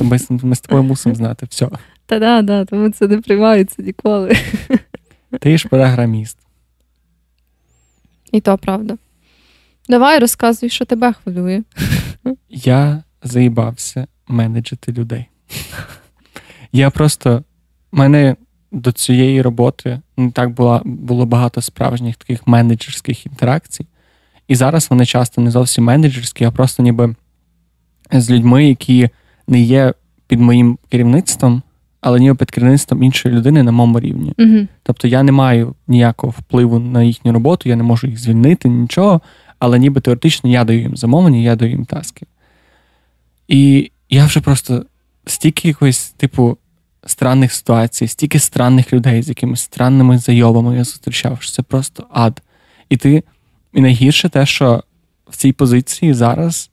[0.00, 1.68] Ми, ми з тобою мусимо знати все.
[2.06, 4.36] Та да, да, тому це не приймається ніколи.
[5.40, 6.38] Ти ж програміст.
[8.32, 8.98] І то правда.
[9.88, 11.62] Давай розказуй, що тебе хвилює.
[12.48, 15.26] Я заїбався менеджити людей.
[16.72, 17.44] Я просто.
[17.92, 18.36] У мене
[18.72, 23.86] до цієї роботи не так було, було багато справжніх таких менеджерських інтеракцій.
[24.48, 27.14] І зараз вони часто не зовсім менеджерські, а просто ніби
[28.12, 29.08] з людьми, які
[29.48, 29.94] не є
[30.26, 31.62] під моїм керівництвом,
[32.04, 34.32] але ніби під керівництвом іншої людини на моєму рівні.
[34.38, 38.68] uh Тобто я не маю ніякого впливу на їхню роботу, я не можу їх звільнити,
[38.68, 39.20] нічого,
[39.58, 42.26] але ніби теоретично я даю їм замовлення, я даю їм таски.
[43.48, 44.84] І я вже просто
[45.26, 46.56] стільки якоїсь, типу,
[47.06, 52.42] странних ситуацій, стільки странних людей з якимись странними зайобами я зустрічав, що це просто ад.
[52.88, 53.22] І ти,
[53.72, 54.84] і найгірше те, що
[55.30, 56.70] в цій позиції зараз,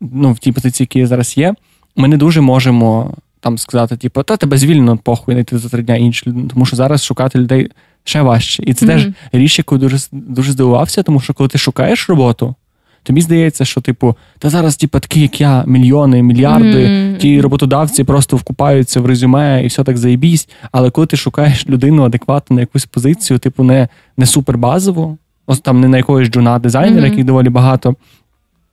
[0.00, 1.54] ну, в тій позиції, які зараз є,
[1.96, 3.14] ми не дуже можемо
[3.46, 6.24] там сказати, типу, та тебе звільнено похуй знайти за три дня інші.
[6.24, 7.70] Тому що зараз шукати людей
[8.04, 8.62] ще важче.
[8.66, 8.88] І це mm-hmm.
[8.88, 12.54] теж річ, яку дуже дуже здивувався, тому що коли ти шукаєш роботу,
[13.02, 17.16] тобі здається, що, типу, та зараз, типу, такі, як я, мільйони, мільярди, mm-hmm.
[17.16, 20.48] ті роботодавці просто вкупаються в резюме і все так заєбісь.
[20.72, 25.80] Але коли ти шукаєш людину адекватну на якусь позицію, типу, не не супербазову, ось там
[25.80, 27.10] не на якогось джуна дизайнера, mm-hmm.
[27.10, 27.94] яких доволі багато,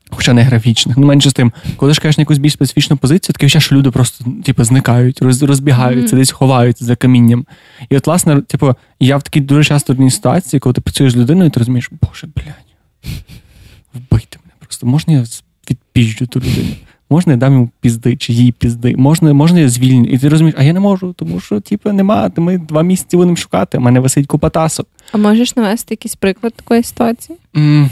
[0.10, 0.98] Хоча не графічних.
[0.98, 3.92] Ну, менше з тим, коли ж кажеш на якусь більш специфічну позицію, таке що люди
[3.92, 6.20] просто типу, зникають, розбігаються, mm-hmm.
[6.20, 7.46] десь ховаються за камінням.
[7.90, 11.18] І от, власне, типу, я в такій дуже часто одній ситуації, коли ти працюєш з
[11.18, 13.14] людиною, ти розумієш, боже, блядь,
[13.94, 14.88] вбити мене просто.
[14.88, 15.26] Можна я
[15.70, 16.76] відпіжджу ту людину?
[17.10, 20.06] Можна я дам йому пізди чи їй пізди, можна можна я звільню.
[20.06, 23.36] І ти розумієш, а я не можу, тому що типу, нема, ми два місяці будемо
[23.36, 24.88] шукати, а мене висить купа тасок.
[25.12, 27.38] А можеш навести якийсь приклад такої ситуації?
[27.54, 27.90] Mm.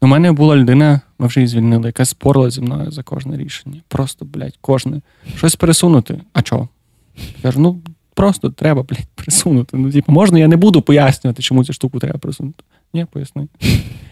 [0.00, 3.80] У мене була людина, ми вже її звільнили, яка спорила зі мною за кожне рішення.
[3.88, 5.00] Просто, блядь, кожне.
[5.36, 6.20] Щось пересунути.
[6.32, 6.68] А чого?
[7.16, 7.82] Я кажу, ну
[8.14, 9.76] просто треба, блядь, пересунути.
[9.76, 12.64] Ну, типу, можна, я не буду пояснювати, чому цю штуку треба пересунути.
[12.94, 13.48] Ні, поясни.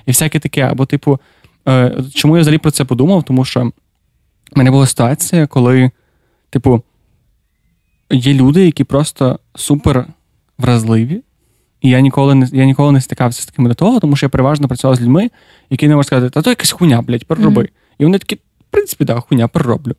[0.06, 0.62] І всяке таке.
[0.62, 1.20] Або, типу,
[1.68, 3.22] е, чому я взагалі про це подумав?
[3.22, 5.90] Тому що в мене була ситуація, коли,
[6.50, 6.82] типу,
[8.10, 10.06] є люди, які просто супер
[10.58, 11.22] вразливі.
[11.84, 14.30] І я ніколи не я ніколи не стикався з такими до того, тому що я
[14.30, 15.30] переважно працював з людьми,
[15.70, 17.62] які не можуть сказати, та то якась хуйня, блядь, перероби.
[17.62, 17.94] Mm-hmm.
[17.98, 19.94] І вони такі, в принципі, да, хуйня, перероблю.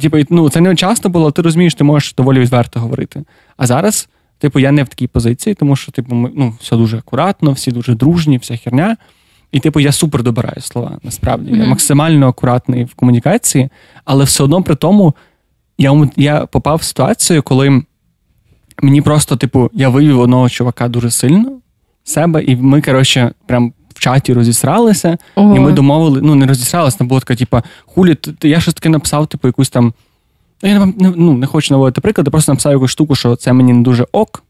[0.00, 3.24] Типу, ну, це не часто було, ти розумієш, ти можеш доволі відверто говорити.
[3.56, 6.98] А зараз, типу, я не в такій позиції, тому що, типу, ми, ну, все дуже
[6.98, 8.96] акуратно, всі дуже дружні, вся херня.
[9.52, 11.52] І, типу, я супер добираю слова, насправді.
[11.52, 11.62] Mm-hmm.
[11.62, 13.68] Я максимально акуратний в комунікації,
[14.04, 15.14] але все одно при тому
[15.78, 17.82] я я попав в ситуацію, коли
[18.82, 21.52] мені просто, типу, я вивів одного чувака дуже сильно
[22.04, 25.56] себе, і ми, коротше, прям в чаті розісралися, Ого.
[25.56, 29.26] і ми домовили, ну, не розісралися, там було така, типу, хулі, я щось таке написав,
[29.26, 29.92] типу, якусь там.
[30.62, 33.52] Ну, я не, ну, не хочу наводити приклад, я просто написав якусь штуку, що це
[33.52, 34.44] мені не дуже ок.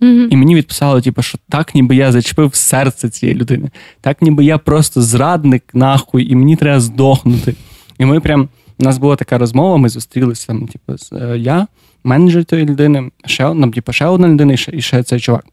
[0.00, 0.28] Mm-hmm.
[0.30, 4.58] І мені відписали, типу, що так, ніби я зачепив серце цієї людини, так, ніби я
[4.58, 7.54] просто зрадник, нахуй, і мені треба здохнути.
[7.98, 11.66] І ми прям, у нас була така розмова, ми зустрілися там, типу, з, е, я,
[12.04, 15.46] менеджер тієї людини, ще, нам, типу, ще одна людина і ще, і ще цей чувак.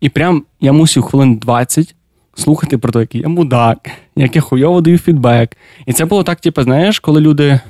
[0.00, 1.94] І прям я мусив хвилин 20
[2.34, 5.56] слухати про те, який я мудак, як я хуйово даю фідбек.
[5.86, 7.60] І це було так, типу, знаєш, коли люди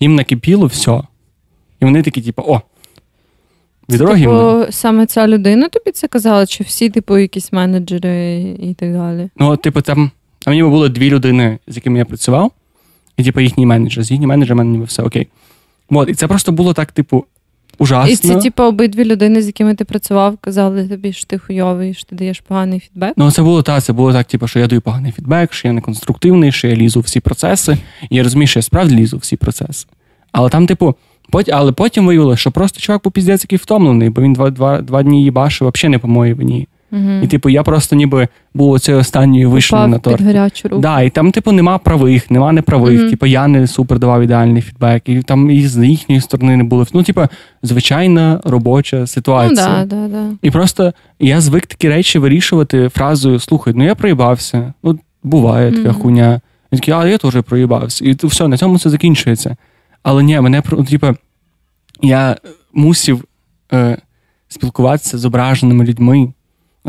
[0.00, 1.02] їм накипіло все.
[1.80, 2.60] І вони такі, типу, о,
[3.88, 8.92] від Типу, саме ця людина тобі це казала, чи всі, типу, якісь менеджери і так
[8.92, 9.30] далі?
[9.36, 10.10] Ну, типу, там
[10.44, 12.52] а мені було дві людини, з якими я працював,
[13.22, 14.04] і типу їхній менеджер.
[14.04, 15.28] З їхній менеджером мене ніби все окей.
[15.90, 17.24] От, і це просто було так, типу,
[17.78, 18.12] ужасно.
[18.12, 22.04] І це, типу, обидві людини, з якими ти працював, казали тобі, що ти хуйовий, що
[22.04, 23.12] ти даєш поганий фідбек?
[23.16, 25.74] Ну, це було так, це було так, типу, що я даю поганий фідбек, що я
[25.74, 27.78] неконструктивний, що я лізу в всі процеси.
[28.10, 29.86] І я розумію, що я справді лізу в всі процеси.
[30.32, 30.96] Але там, типу,
[31.30, 34.80] Потім, але потім виявилося, що просто чувак був піздець який втомлений, бо він два два,
[34.80, 36.68] два дні їбашив взагалі не по моїй вині.
[36.92, 37.24] Uh-huh.
[37.24, 40.20] І, типу, я просто ніби був оцею останньою вишнею на торт.
[40.20, 40.82] гарячу руку.
[40.82, 43.00] Да, і там, типу, нема правих, нема неправих.
[43.00, 43.10] Uh-huh.
[43.10, 46.86] Типу, я не супер давав ідеальний фідбек, і там і з їхньої сторони не було.
[46.92, 47.22] Ну, типу,
[47.62, 49.68] звичайна робоча ситуація.
[49.68, 50.24] Ну, да, да, да.
[50.42, 54.72] І просто я звик такі речі вирішувати фразою: слухай, ну я проїбався.
[54.82, 56.02] Ну, буває така uh-huh.
[56.02, 56.40] хуйня.
[56.72, 58.04] Він такий, а я теж проїбався.
[58.04, 59.56] І все, на цьому це закінчується.
[60.02, 61.06] Але ні, мене ну, типу,
[62.02, 62.36] я
[62.72, 63.24] мусив
[63.72, 63.98] е,
[64.48, 66.32] спілкуватися з ображеними людьми,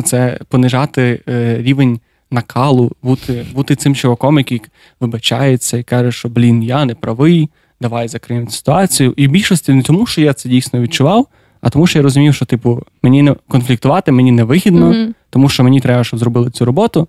[0.01, 1.99] це понижати е, рівень
[2.31, 4.61] накалу, бути бути цим чуваком, який
[4.99, 7.49] вибачається і каже, що блін, я не правий,
[7.81, 9.13] давай закриємо ситуацію.
[9.17, 11.27] І в більшості не тому, що я це дійсно відчував,
[11.61, 15.13] а тому, що я розумів, що типу мені не конфліктувати, мені не вигідно, mm-hmm.
[15.29, 17.07] тому що мені треба, щоб зробили цю роботу.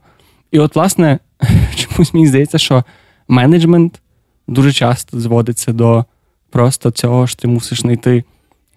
[0.51, 1.19] І от, власне,
[1.77, 2.85] чомусь мені здається, що
[3.29, 4.01] менеджмент
[4.49, 6.05] дуже часто зводиться до
[6.51, 8.25] просто цього ж ти мусиш знайти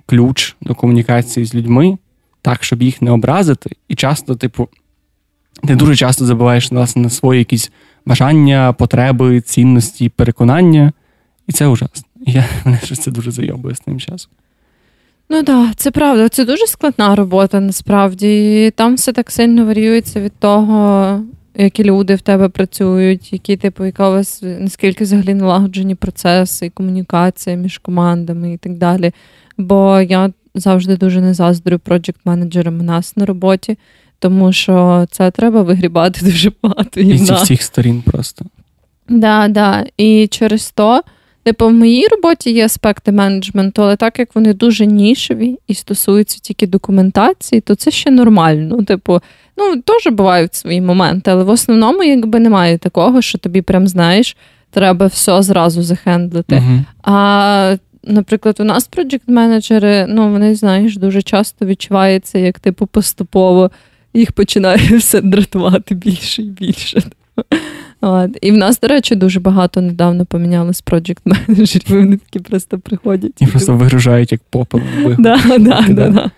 [0.05, 1.97] ключ до комунікації з людьми,
[2.41, 3.69] так, щоб їх не образити.
[3.87, 4.69] І часто, типу,
[5.67, 7.71] ти дуже часто забуваєш власне, на свої якісь
[8.05, 10.91] бажання, потреби, цінності, переконання.
[11.47, 12.03] І це ужасно.
[12.25, 14.31] Я мене це дуже зайобує з тим часом.
[15.29, 16.29] Ну так, це правда.
[16.29, 18.65] Це дуже складна робота насправді.
[18.65, 21.21] І Там все так сильно варіюється від того,
[21.55, 26.69] які люди в тебе працюють, які типу, яка у вас наскільки взагалі налагоджені процеси і
[26.69, 29.11] комунікація між командами і так далі.
[29.57, 33.77] Бо я завжди дуже не заздрю проджект-менеджерам у нас на роботі,
[34.19, 36.99] тому що це треба вигрібати дуже багато.
[36.99, 38.45] І зі всіх сторін просто.
[39.09, 39.85] Да, да.
[39.97, 41.01] І через то.
[41.47, 46.39] Типу, в моїй роботі є аспекти менеджменту, але так як вони дуже нішеві і стосуються
[46.39, 48.83] тільки документації, то це ще нормально.
[48.83, 49.21] Типу,
[49.57, 54.37] ну теж бувають свої моменти, але в основному якби немає такого, що тобі прям знаєш,
[54.71, 56.55] треба все зразу захендлити.
[56.55, 56.83] Uh-huh.
[57.03, 63.71] А Наприклад, у нас проджект менеджери ну вони знаєш, дуже часто відчувається, як типу поступово
[64.13, 67.03] їх починає все дратувати більше і більше.
[68.01, 68.37] От.
[68.41, 73.31] І в нас, до речі, дуже багато недавно помінялось проджект менеджерів вони такі просто приходять.
[73.39, 74.81] І просто вигружають як попел.
[75.19, 76.31] Да, да, да,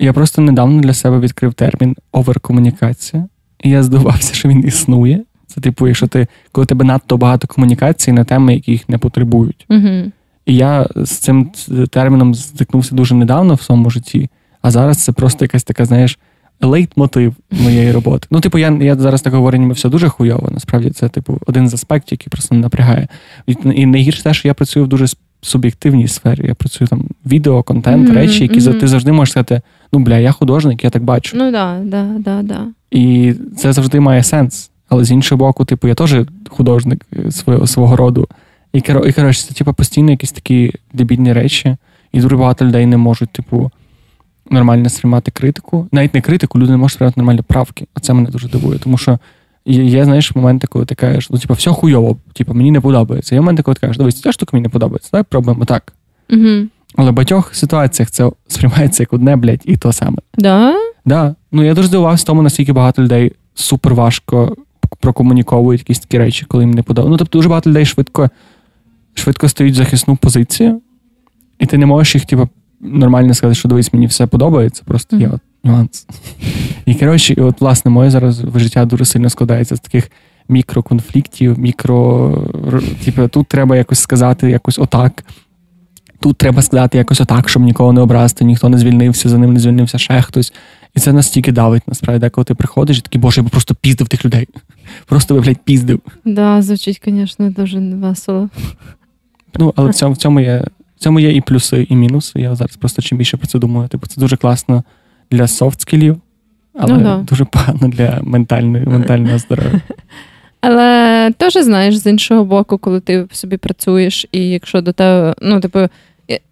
[0.00, 3.28] Я просто недавно для себе відкрив термін оверкомунікація,
[3.64, 5.24] і я здивався, що він існує.
[5.46, 9.66] Це типу, якщо ти, коли тебе надто багато комунікацій на теми, які їх не потребують.
[9.70, 10.12] Угу.
[10.46, 11.50] І я з цим
[11.90, 14.30] терміном стикнувся дуже недавно в своєму житті,
[14.62, 16.18] а зараз це просто якась така, знаєш,
[16.60, 18.26] лейтмотив моєї роботи.
[18.30, 20.48] Ну, типу, я я зараз так говорю, ніби все дуже хуйово.
[20.52, 23.08] Насправді це, типу, один з аспектів, який просто не напрягає.
[23.46, 25.06] І, і найгірше те, що я працюю в дуже
[25.40, 26.46] суб'єктивній сфері.
[26.46, 28.80] Я працюю там відео, контент, mm-hmm, речі, які mm-hmm.
[28.80, 29.60] ти завжди можеш сказати:
[29.92, 31.36] ну, бля, я художник, я так бачу.
[31.36, 32.66] Ну да, да, да, да.
[32.90, 34.70] І це завжди має сенс.
[34.88, 36.16] Але з іншого боку, типу, я теж
[36.48, 38.28] художник свого свого роду.
[38.72, 38.82] І і
[39.12, 41.76] коротше, це типу, постійно якісь такі дебільні речі,
[42.12, 43.70] і дуже багато людей не можуть, типу,
[44.50, 45.88] нормально сприймати критику.
[45.92, 47.86] Навіть не критику, люди не можуть сприймати нормальні правки.
[47.94, 48.78] А це мене дуже дивує.
[48.78, 49.18] Тому що
[49.66, 53.34] є, знаєш, моменти, коли ти кажеш, ну, типу, все хуйово, типу, мені не подобається.
[53.34, 55.08] Є моменти, коли ти кажеш, дивись, ця штука мені не подобається.
[55.12, 55.92] Давай пробуємо так.
[56.30, 56.66] Угу.
[56.96, 60.18] Але в багатьох ситуаціях це сприймається як одне, блядь, і то саме.
[60.38, 60.74] Да?
[61.04, 61.34] Да.
[61.52, 64.56] Ну я дуже здивувався тому, наскільки багато людей супер важко
[65.00, 67.10] прокомуніковують якісь такі речі, коли їм не подобається.
[67.10, 68.30] Ну, тобто дуже багато людей швидко
[69.14, 70.80] швидко стають в захисну позицію,
[71.58, 72.48] і ти не можеш їх, типу,
[72.80, 74.82] нормально сказати, що дивись, мені все подобається.
[74.86, 75.20] Просто mm-hmm.
[75.32, 76.06] я нюанс.
[76.86, 80.10] І коротше, і от, власне, моє зараз життя дуже сильно складається з таких
[80.48, 82.38] мікроконфліктів, мікро.
[83.04, 85.24] Типу, тут треба якось сказати якось отак.
[86.20, 89.60] Тут треба сказати якось отак, щоб нікого не образити, ніхто не звільнився, за ним не
[89.60, 90.52] звільнився ще хтось.
[90.94, 94.08] І це настільки давить, насправді, коли ти приходиш і такий, боже, я би просто піздив
[94.08, 94.48] тих людей.
[95.06, 96.00] Просто би, блядь, піздив.
[96.24, 98.48] Да, звучить, звісно, дуже весело.
[99.58, 100.64] Ну, але в цьому в цьому є
[100.96, 102.40] в цьому є і плюси, і мінуси.
[102.40, 103.88] Я зараз просто чим більше про це думаю.
[103.88, 104.84] Типу, це дуже класно
[105.30, 106.16] для софт-скілів,
[106.74, 107.16] але ну, да.
[107.16, 109.80] дуже погано для ментальної, ментального здоров'я.
[110.60, 115.60] Але теж знаєш, з іншого боку, коли ти собі працюєш, і якщо до тебе, ну,
[115.60, 115.88] типу,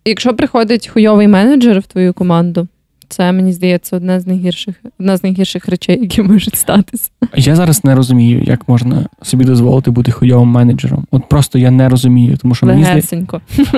[0.05, 2.69] якщо приходить хуйовий менеджер в твою команду,
[3.11, 7.11] це мені здається одна з найгірших одна з найгірших речей, які можуть статися.
[7.37, 11.07] Я зараз не розумію, як можна собі дозволити бути хуйовим менеджером.
[11.11, 13.27] От просто я не розумію, тому що мені здається,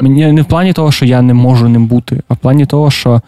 [0.02, 2.90] мені не в плані того, що я не можу ним бути, а в плані того,
[2.90, 3.22] що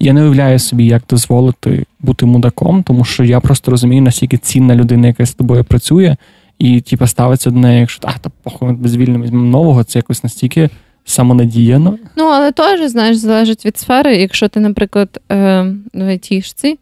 [0.00, 4.74] я не уявляю собі, як дозволити бути мудаком, тому що я просто розумію, наскільки цінна
[4.74, 6.16] людина, яка з тобою працює,
[6.58, 10.70] і типу, ставиться до неї, якщо а, та похуй, без звільнимо нового, це якось настільки
[11.10, 11.98] самонадіяно.
[12.16, 14.16] Ну, але теж, знаєш, залежить від сфери.
[14.16, 16.78] Якщо ти, наприклад, е, в айтішці,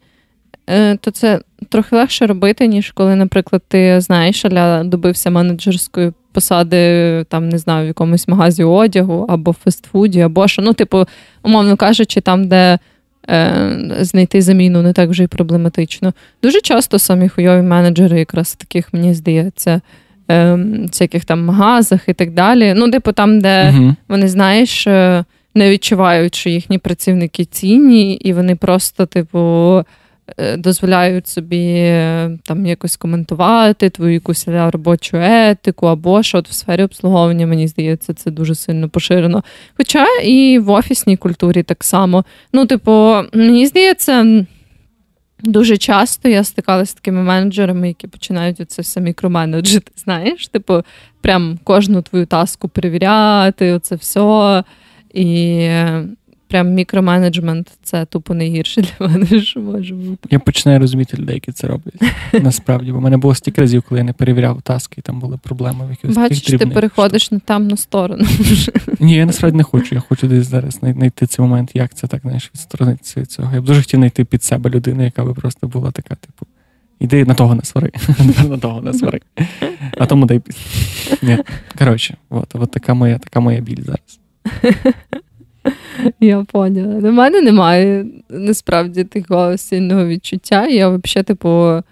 [0.69, 1.39] е, то це
[1.69, 7.83] трохи легше робити, ніж коли, наприклад, ти знаєш, аля добився менеджерської посади, там, не знаю,
[7.83, 10.61] в якомусь магазі одягу або фастфуді, або що.
[10.61, 11.05] Ну, типу,
[11.43, 12.79] умовно кажучи, там, де.
[13.29, 16.13] Е, знайти заміну не так вже й проблематично.
[16.43, 19.81] Дуже часто самі хуйові менеджери, якраз таких, мені здається,
[20.29, 22.73] всяких там магазах і так далі.
[22.75, 28.33] Ну, типу, там, де uh вони, знаєш, е, не відчувають, що їхні працівники цінні, і
[28.33, 29.39] вони просто, типу,
[30.37, 36.53] е, дозволяють собі е, там якось коментувати твою якусь робочу етику, або що от в
[36.53, 39.43] сфері обслуговування, мені здається, це дуже сильно поширено.
[39.77, 42.25] Хоча і в офісній культурі так само.
[42.53, 44.45] Ну, типу, мені здається.
[45.43, 50.83] Дуже часто я стикалася з такими менеджерами, які починають оце все мікроменеджити, знаєш, типу,
[51.21, 54.63] прям кожну твою таску перевіряти, оце все.
[55.13, 55.69] І
[56.49, 60.29] прям мікроменеджмент це тупо найгірше для мене, що може бути.
[60.31, 62.01] Я починаю розуміти людей, які це роблять.
[62.43, 65.37] Насправді, бо в мене було стільки разів, коли я не перевіряв таски, і там були
[65.37, 68.25] проблеми в якихось Бачиш, ти переходиш на темну сторону.
[68.99, 69.95] Ні, я насправді не хочу.
[69.95, 73.55] Я хочу десь зараз знайти цей момент, як це так знаєш, відсторонитися від цього.
[73.55, 76.45] Я б дуже хотів знайти під себе людину, яка би просто була така, типу.
[76.99, 77.91] Іди на того не свари.
[78.49, 79.19] на того не свари.
[79.97, 80.61] А тому дай пісню.
[81.21, 81.37] Ні.
[81.77, 84.19] Коротше, от, от така моя така моя біль зараз.
[86.19, 87.09] Я поняла.
[87.09, 90.67] У мене немає насправді такого сильного відчуття.
[90.67, 91.83] Я взагалі, типу,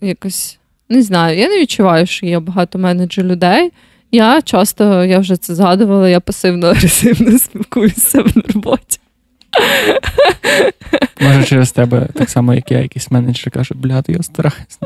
[0.00, 1.38] якось не знаю.
[1.38, 3.72] Я не відчуваю, що є багато менеджер людей.
[4.12, 8.98] Я часто, я вже це згадувала, я пасивно-агресивно спілкуюся в роботі.
[11.20, 14.78] Може, через тебе так само, як я, якийсь менеджер каже, блядь, я страхаюсь.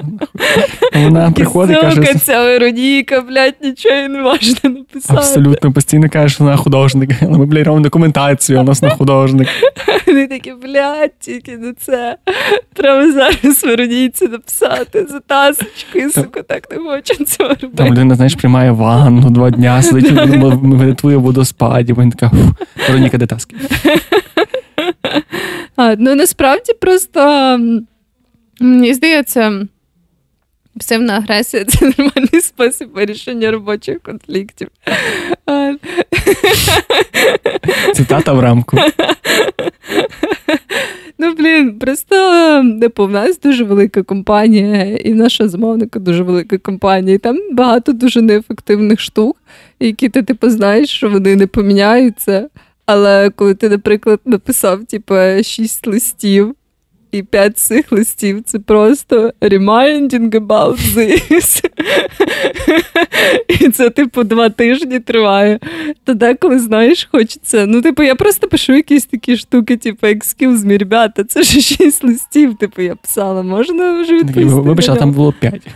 [0.95, 2.15] Вона приходить і каже.
[2.15, 5.15] ця Вероніка, блядь, нічого не можна написати.
[5.15, 7.23] Абсолютно, постійно каже, що вона художник.
[7.23, 9.49] Ми, блядь, робимо документацію, у нас на художник.
[10.07, 12.17] Вони такі, блядь, тільки на це.
[12.75, 17.73] Треба зараз Веронійці написати за тасочкою, сука, так не хочу цього робити.
[17.77, 22.33] Там людина, знаєш, приймає ванну два дня, сидить в твоєму водоспаді, він така,
[22.89, 23.57] Вероніка, де таски?
[25.79, 27.21] Ну насправді просто
[28.61, 29.67] мені здається,
[30.75, 34.69] пасивна агресія це нормальний спосіб вирішення робочих конфліктів.
[37.95, 38.79] Цитата в рамку.
[41.21, 42.17] Ну, блін, просто
[42.81, 47.15] типу, в нас дуже велика компанія, і наша замовника дуже велика компанія.
[47.15, 49.37] І там багато дуже неефективних штук,
[49.81, 52.49] які ти типу знаєш, що вони не поміняються.
[52.91, 56.55] Але коли ти, наприклад, написав типу, шість листів,
[57.13, 61.65] і п'ять цих листів це просто reminding about this.
[63.61, 65.59] І це, типу, два тижні триває.
[66.05, 67.67] То деколи, знаєш, хочеться.
[67.67, 72.05] Ну, типу, я просто пишу якісь такі штуки, типу, excuse me, ребята, це ж шість
[72.05, 74.61] листів, типу, я писала, можна вже відповісти?
[74.61, 75.67] Вибач, а там було п'ять.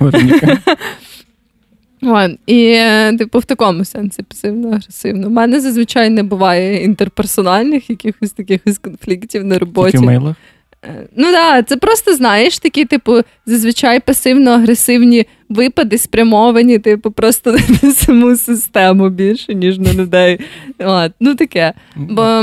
[2.03, 2.39] Вон.
[2.47, 5.27] І, е, типу, в такому сенсі пасивно-агресивно.
[5.27, 9.93] У мене зазвичай не буває інтерперсональних якихось таких конфліктів на роботі.
[9.93, 10.37] Тільки мейлах?
[10.85, 17.53] Е, ну так, да, це просто знаєш такі, типу, зазвичай пасивно-агресивні випади спрямовані, типу, просто
[17.83, 20.41] на саму систему більше, ніж на людей.
[20.79, 21.73] От, Ну таке.
[21.97, 22.43] Бо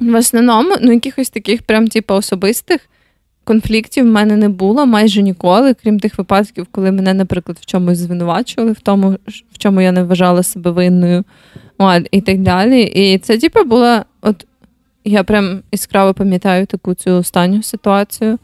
[0.00, 2.80] в основному, ну, якихось таких прям, типу, особистих
[3.44, 7.98] конфліктів в мене не було майже ніколи, крім тих випадків, коли мене, наприклад, в чомусь
[7.98, 9.16] звинувачували, в тому,
[9.52, 11.24] в чому я не вважала себе винною,
[12.10, 12.82] і так далі.
[12.82, 14.46] І це, типу, була от
[15.04, 18.38] я прям іскраво пам'ятаю таку цю останню ситуацію.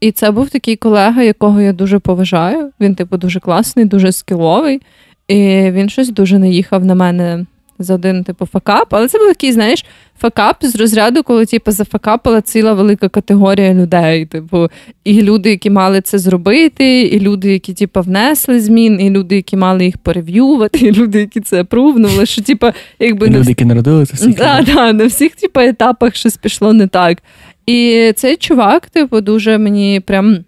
[0.00, 2.70] І це був такий колега, якого я дуже поважаю.
[2.80, 4.82] Він, типу, дуже класний, дуже скіловий.
[5.28, 5.34] І
[5.70, 7.46] він щось дуже наїхав на мене
[7.78, 8.86] за один, типу, факап.
[8.90, 9.84] Але це був такий, знаєш,
[10.20, 14.26] факап з розряду, коли типу, зафакапала ціла велика категорія людей.
[14.26, 14.68] Типу,
[15.04, 19.56] і люди, які мали це зробити, і люди, які типу, внесли змін, і люди, які
[19.56, 22.66] мали їх перев'ювати, і люди, які це апрувнули, що типу,
[22.98, 24.36] якби і люди, які народилися всіх.
[24.36, 27.18] Да, да, на всіх типу, етапах щось пішло не так.
[27.66, 30.44] І цей чувак, типу, дуже мені прям.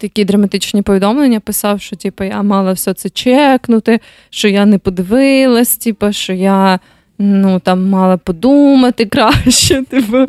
[0.00, 5.76] Такі драматичні повідомлення писав, що типу, я мала все це чекнути, що я не подивилась,
[5.76, 6.80] типу, що я
[7.18, 9.82] ну, там мала подумати краще.
[9.82, 10.26] Типу.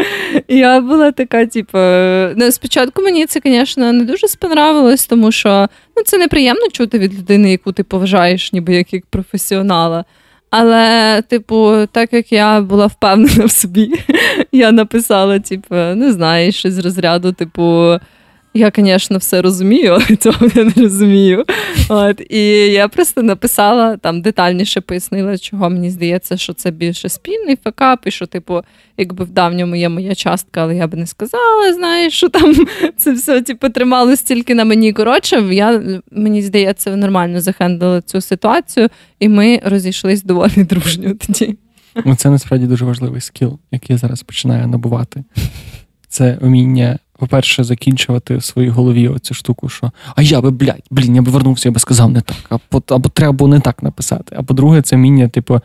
[0.47, 1.77] Я була така, типу,
[2.35, 7.19] ну, спочатку мені це, звісно, не дуже спонравилось, тому що ну, це неприємно чути від
[7.19, 10.05] людини, яку ти поважаєш, ніби як, як професіонала.
[10.49, 13.91] Але, типу, так як я була впевнена в собі,
[14.51, 17.97] я написала, типу, не знаю, щось з розряду, типу.
[18.53, 21.45] Я, звісно, все розумію, але цього не розумію.
[21.89, 27.57] От, І я просто написала там детальніше пояснила, чого мені здається, що це більше спільний
[27.63, 28.61] факап, і що, типу,
[28.97, 32.55] якби в давньому є моя частка, але я би не сказала, знаєш, що там
[32.97, 34.93] це все типу, трималось тільки на мені.
[34.93, 35.81] Коротше, я,
[36.11, 38.89] мені здається, нормально захендили цю ситуацію,
[39.19, 41.57] і ми розійшлись доволі дружньо тоді.
[42.05, 45.23] Ну, це насправді дуже важливий скіл, який я зараз починаю набувати.
[46.09, 51.15] Це вміння по-перше, закінчувати в своїй голові оцю штуку, що а я би, блядь, блін,
[51.15, 54.35] я би вернувся, я би сказав не так, або, або треба було не так написати.
[54.39, 55.59] А по-друге, це вміння, типу,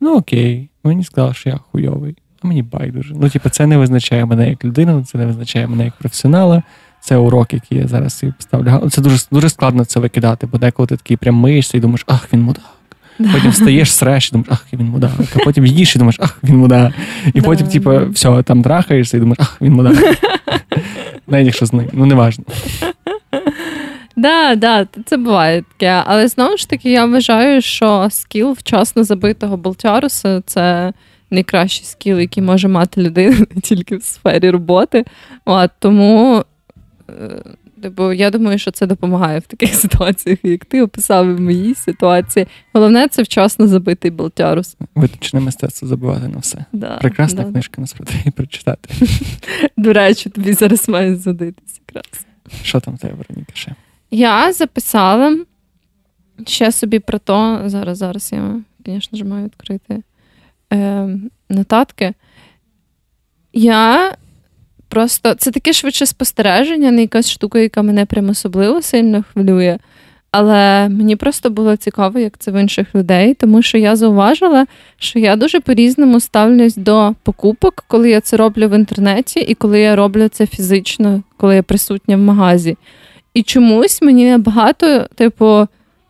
[0.00, 3.14] ну окей, мені сказали, що я хуйовий, а мені байдуже.
[3.16, 6.62] Ну, типу, це не визначає мене як людину, це не визначає мене як професіонала.
[7.00, 8.90] Це урок, який я зараз собі поставлю.
[8.90, 12.28] Це дуже дуже складно це викидати, бо деколи ти такий прям миєшся і думаєш, ах,
[12.32, 12.78] він мудак.
[13.18, 15.10] Потім встаєш, среш і думаєш, ах, він мудак.
[15.36, 16.92] А потім їдеш і думаєш, ах, він мудак.
[17.34, 19.94] І потім, типу, все, там трахаєшся і думаєш, ах, він мудак.
[21.28, 22.32] Навіть якщо з ним, ну не.
[24.16, 26.02] Да, да, це буває таке.
[26.06, 30.92] Але знову ж таки, я вважаю, що скіл вчасно забитого болтяруса це
[31.30, 35.04] найкращий скіл, який може мати людина тільки в сфері роботи.
[35.44, 36.44] От, Тому
[37.10, 37.42] е,
[37.96, 42.46] Бо я думаю, що це допомагає в таких ситуаціях, як ти описав в моїй ситуації.
[42.72, 44.76] Головне це вчасно забитий болтярус.
[44.94, 46.64] Виточне мистецтво забивати на все.
[46.72, 47.50] Да, Прекрасна да.
[47.50, 48.94] книжка насправді прочитати.
[49.76, 52.26] До речі, тобі зараз має задитися якраз.
[52.62, 53.74] Що там тебе, Вероніка, ще?
[54.10, 55.38] Я записала
[56.46, 57.62] ще собі про то.
[57.66, 60.02] Зараз, зараз я, звісно ж, маю відкрити
[60.72, 61.08] е,
[61.48, 62.14] нотатки.
[63.52, 64.16] Я
[64.88, 69.78] Просто це таке швидше спостереження, не якась штука, яка мене прям особливо сильно хвилює.
[70.30, 74.66] Але мені просто було цікаво, як це в інших людей, тому що я зауважила,
[74.98, 79.80] що я дуже по-різному ставлюсь до покупок, коли я це роблю в інтернеті, і коли
[79.80, 82.76] я роблю це фізично, коли я присутня в магазі.
[83.34, 85.66] І чомусь мені набагато, типу,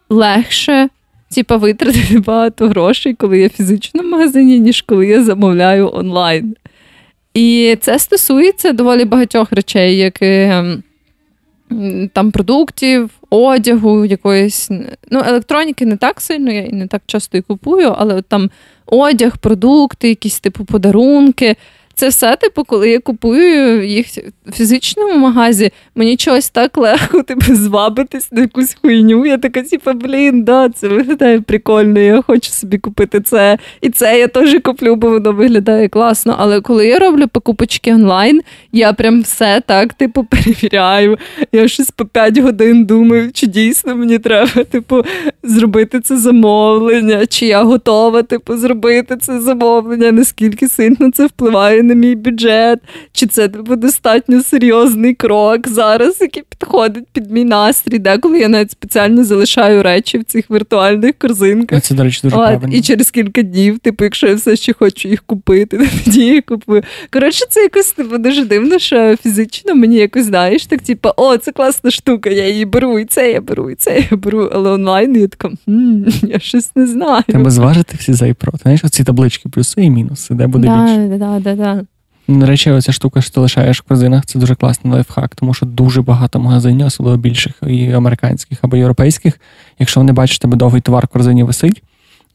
[0.08, 0.88] легше
[1.34, 6.56] типу, витратити багато грошей, коли я фізично в магазині, ніж коли я замовляю онлайн.
[7.38, 10.82] І це стосується доволі багатьох речей, як ем,
[12.12, 14.70] там продуктів, одягу, якоїсь.
[15.10, 18.50] Ну, електроніки не так сильно, я і не так часто і купую, але от там
[18.86, 21.56] одяг, продукти, якісь типу подарунки.
[21.98, 24.06] Це все, типу, коли я купую їх
[24.46, 29.26] в фізичному магазі, мені чогось так легко типу, звабитись на якусь хуйню.
[29.26, 33.58] Я така, типу, блін, да, це виглядає прикольно, я хочу собі купити це.
[33.80, 36.36] І це я теж куплю, бо воно виглядає класно.
[36.38, 38.42] Але коли я роблю покупочки онлайн,
[38.72, 41.18] я прям все так, типу, перевіряю.
[41.52, 45.04] Я щось по 5 годин думаю, чи дійсно мені треба, типу,
[45.42, 51.94] зробити це замовлення, чи я готова, типу, зробити це замовлення, наскільки сильно це впливає на
[51.94, 52.78] мій бюджет,
[53.12, 59.24] чи це достатньо серйозний крок зараз, який підходить під мій настрій, деколи я навіть спеціально
[59.24, 61.82] залишаю речі в цих віртуальних корзинках.
[61.82, 62.74] Це, до речі, дуже правильно.
[62.74, 66.82] І через кілька днів, типу, якщо я все ще хочу їх купити, тоді я купую.
[67.12, 71.52] Коротше, це якось типу, дуже дивно, що фізично мені якось знаєш, так типу, о, це
[71.52, 74.50] класна штука, я її беру, і це я беру, і це я беру.
[74.52, 75.50] Але онлайн я така,
[76.22, 77.22] я щось не знаю.
[77.28, 78.58] Треба зважити всі за і проти.
[78.62, 81.18] Знаєш, оці таблички, плюси і мінуси, де буде більше.
[81.18, 81.77] Да, да, да.
[82.28, 86.02] Речі, оця штука, що ти лишаєш в корзинах, це дуже класний лайфхак, тому що дуже
[86.02, 89.40] багато магазинів, особливо більших і американських або європейських,
[89.78, 91.82] якщо вони бачать, тебе довгий товар в корзині висить,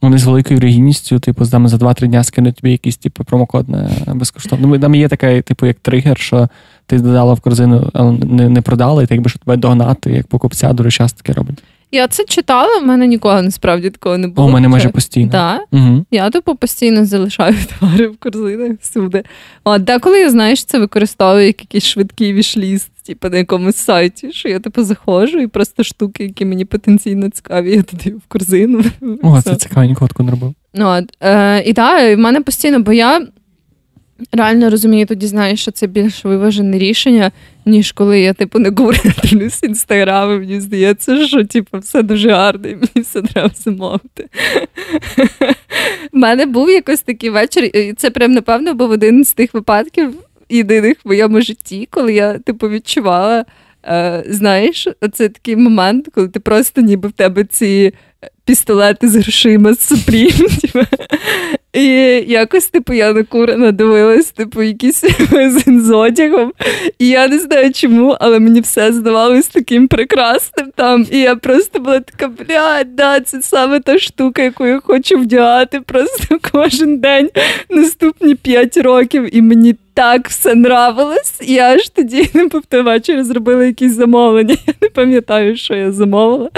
[0.01, 3.89] вони з великою регійністю типу, там за 2-3 дня скинуть тобі якийсь типу, промокод на
[4.07, 4.79] безкоштовно.
[4.79, 6.49] Там є така, типу, як тригер, що
[6.97, 10.27] ти додала в корзину, але не, не продала, і так якби що тебе догнати, як
[10.27, 11.63] покупця, дуже часто таке робить.
[11.93, 14.47] Я це читала, в мене ніколи насправді такого не було.
[14.47, 15.31] У мене майже постійно.
[15.31, 15.59] Да?
[15.71, 16.05] Угу.
[16.11, 19.23] Я типу постійно залишаю товари в корзинах всюди.
[19.63, 24.49] От, деколи я знаєш, це використовую як якийсь швидкий вішліст, типу на якомусь сайті, що
[24.49, 28.83] я типу заходжу і просто штуки, які мені потенційно цікаві, я додаю в корзину.
[29.23, 30.53] О, це цікаво, такого не робив.
[30.79, 33.27] От, е, І так, в мене постійно, бо я
[34.31, 37.31] реально розумію, тоді знаєш, що це більш виважене рішення,
[37.65, 42.67] ніж коли я типу не дивлюсь інстаграм, і мені здається, що типу, все дуже гарно,
[42.67, 44.27] і мені все треба замовити.
[46.13, 50.13] У мене був якось такий вечір, і це прям, напевно, був один з тих випадків
[50.49, 53.45] єдиних в моєму житті, коли я типу відчувала.
[53.85, 57.93] Е, знаєш, це такий момент, коли ти просто ніби в тебе ці
[58.45, 60.79] пістолети з грошима з Supreme, типу.
[61.73, 61.85] І
[62.27, 66.53] якось, типу, я накурена дивилась, типу, якийсь магазин з одягом.
[66.99, 71.05] І я не знаю чому, але мені все здавалось таким прекрасним там.
[71.11, 75.81] І я просто була така, блядь, да, це саме та штука, яку я хочу вдягати
[75.81, 77.29] просто кожен день
[77.69, 79.35] наступні п'ять років.
[79.35, 81.41] І мені так все нравилось.
[81.41, 84.55] І я аж тоді не в зробила якісь замовлення.
[84.67, 86.49] Я не пам'ятаю, що я замовила.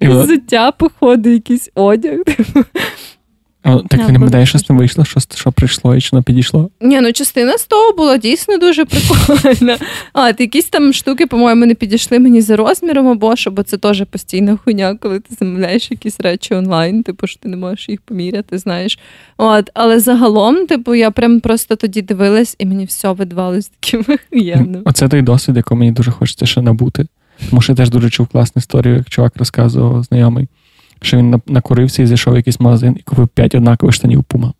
[0.00, 2.18] Взуття, походу, якийсь одяг.
[3.64, 6.22] О, так ти не пам'ятаєш, що з ним вийшло, що що прийшло і чи не
[6.22, 6.70] підійшло?
[6.80, 9.78] Ні, ну частина з того була дійсно дуже прикольна.
[10.12, 14.04] А, якісь там штуки, по-моєму, не підійшли мені за розміром або що, бо це теж
[14.10, 18.58] постійна хуйня, коли ти замовляєш якісь речі онлайн, типу, що ти не можеш їх поміряти,
[18.58, 18.98] знаєш.
[19.36, 24.00] От, Але загалом, типу, я прям просто тоді дивилась, і мені все видавалось таким
[24.32, 24.82] охуєнним.
[24.84, 27.06] Оце той досвід, який мені дуже хочеться ще набути.
[27.50, 30.48] Тому що я теж дуже чув класну історію, як чувак розказував знайомий
[31.02, 34.52] що він накурився і зайшов в якийсь магазин і купив п'ять однакових штанів пума.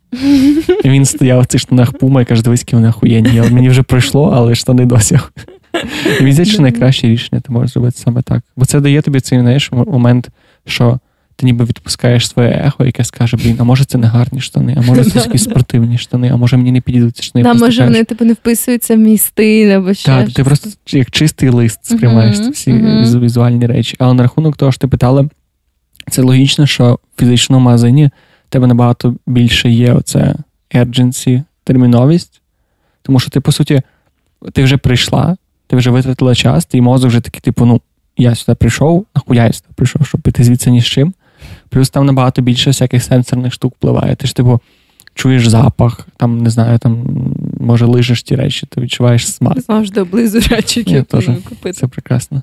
[0.83, 3.41] І він стояв в цих штанах пума і каже, дивись, які вони охуєнні.
[3.51, 5.19] Мені вже пройшло, але штани досі.
[6.21, 8.43] І він що найкраще рішення ти можеш зробити саме так.
[8.55, 10.29] Бо це дає тобі цей знаєш, момент,
[10.65, 10.99] що
[11.35, 14.81] ти ніби відпускаєш своє ехо, яке скаже, блін, а може це не гарні штани, а
[14.81, 17.43] може це якісь спортивні штани, а може мені не підійдуть ці штани.
[17.43, 20.05] Да, може вони типу не вписуються в мій стиль або ще.
[20.05, 22.73] Так, ти просто як чистий лист сприймаєш всі
[23.19, 23.95] візуальні речі.
[23.99, 25.29] Але на рахунок того, що ти питала,
[26.11, 28.09] це логічно, що в фізичному магазині
[28.47, 30.35] в тебе набагато більше є оце
[30.73, 32.41] urgency, терміновість,
[33.01, 33.81] тому що ти, по суті,
[34.53, 35.37] ти вже прийшла,
[35.67, 37.81] ти вже витратила час, твій мозок вже такий, типу, ну,
[38.17, 41.13] я сюди прийшов, нахуя я сюди прийшов, щоб піти звідси ні з чим.
[41.69, 44.15] Плюс там набагато більше всяких сенсорних штук впливає.
[44.15, 44.61] Ти ж, типу,
[45.13, 47.05] чуєш запах, там, не знаю, там,
[47.59, 49.61] може, лижеш ті речі, ти відчуваєш смак.
[49.61, 51.73] Завжди облизу речі, які я купити.
[51.73, 52.41] Це прекрасно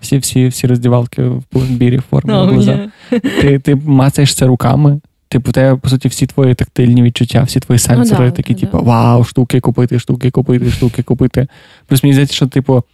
[0.00, 2.90] всі всі всі роздівалки в пломбірі форми oh, глаза.
[3.10, 3.40] Yeah.
[3.40, 5.00] Ти ти мацаєш це руками.
[5.28, 9.24] Типу, тебе, по суті, всі твої тактильні відчуття, всі твої сенсори oh, такі, типу, вау,
[9.24, 11.46] штуки купити, штуки купити, штуки купити.
[11.86, 12.84] Плюс мені здається, що, типу,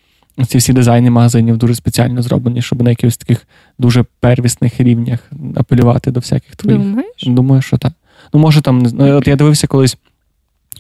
[0.47, 3.47] ці всі дизайни магазинів дуже спеціально зроблені, щоб на якихось таких
[3.79, 6.81] дуже первісних рівнях апелювати до всяких твоїх.
[6.81, 7.25] Думаєш?
[7.27, 7.93] Думаю, що так.
[8.35, 9.97] Ну, може, там, ну, от я дивився колись,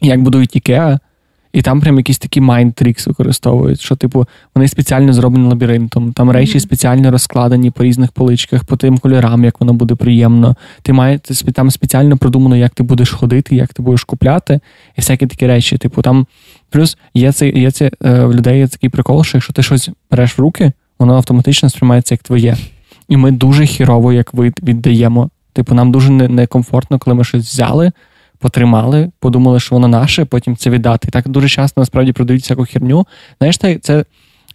[0.02, 0.98] як будують Ікеа,
[1.56, 6.30] і там прям якісь такі mind tricks використовують, що, типу, вони спеціально зроблені лабіринтом, там
[6.30, 6.62] речі mm-hmm.
[6.62, 10.56] спеціально розкладені по різних поличках, по тим кольорам, як воно буде приємно.
[10.82, 11.18] Ти має
[11.54, 14.60] там спеціально продумано, як ти будеш ходити, як ти будеш купляти,
[14.96, 15.78] і всякі такі речі.
[15.78, 16.26] Типу, там
[16.70, 20.38] плюс є це, є це в людей є такий прикол, що якщо ти щось береш
[20.38, 22.56] в руки, воно автоматично сприймається як твоє.
[23.08, 25.30] І ми дуже хірово, як вид, віддаємо.
[25.52, 27.92] Типу, нам дуже некомфортно, коли ми щось взяли
[28.38, 31.08] потримали, подумали, що воно наше, потім це віддати.
[31.08, 33.06] І так дуже часто насправді продають всяку херню.
[33.38, 34.04] Знаєш, це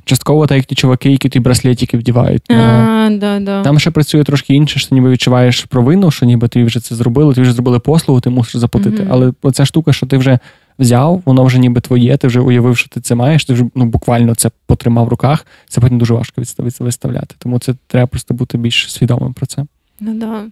[0.05, 2.51] частково так, як ті чуваки, які ті браслетики вдівають.
[2.51, 3.63] А, да, да.
[3.63, 6.95] Там ще працює трошки інше, що ти ніби відчуваєш провину, що ніби ти вже це
[6.95, 9.03] зробили, ти вже зробили послугу, ти мусиш заплатити.
[9.03, 9.07] Mm-hmm.
[9.11, 10.39] Але оця штука, що ти вже
[10.79, 13.85] взяв, воно вже ніби твоє, ти вже уявив, що ти це маєш, ти вже ну,
[13.85, 17.35] буквально це потримав в руках, це потім дуже важко відставити виставляти.
[17.37, 19.65] Тому це треба просто бути більш свідомим про це.
[19.99, 20.43] Ну да.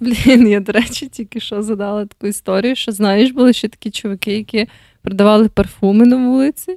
[0.00, 4.32] Блін, я, до речі, тільки що задала таку історію, що знаєш, були ще такі чуваки,
[4.32, 4.66] які
[5.02, 6.76] продавали парфуми на вулиці.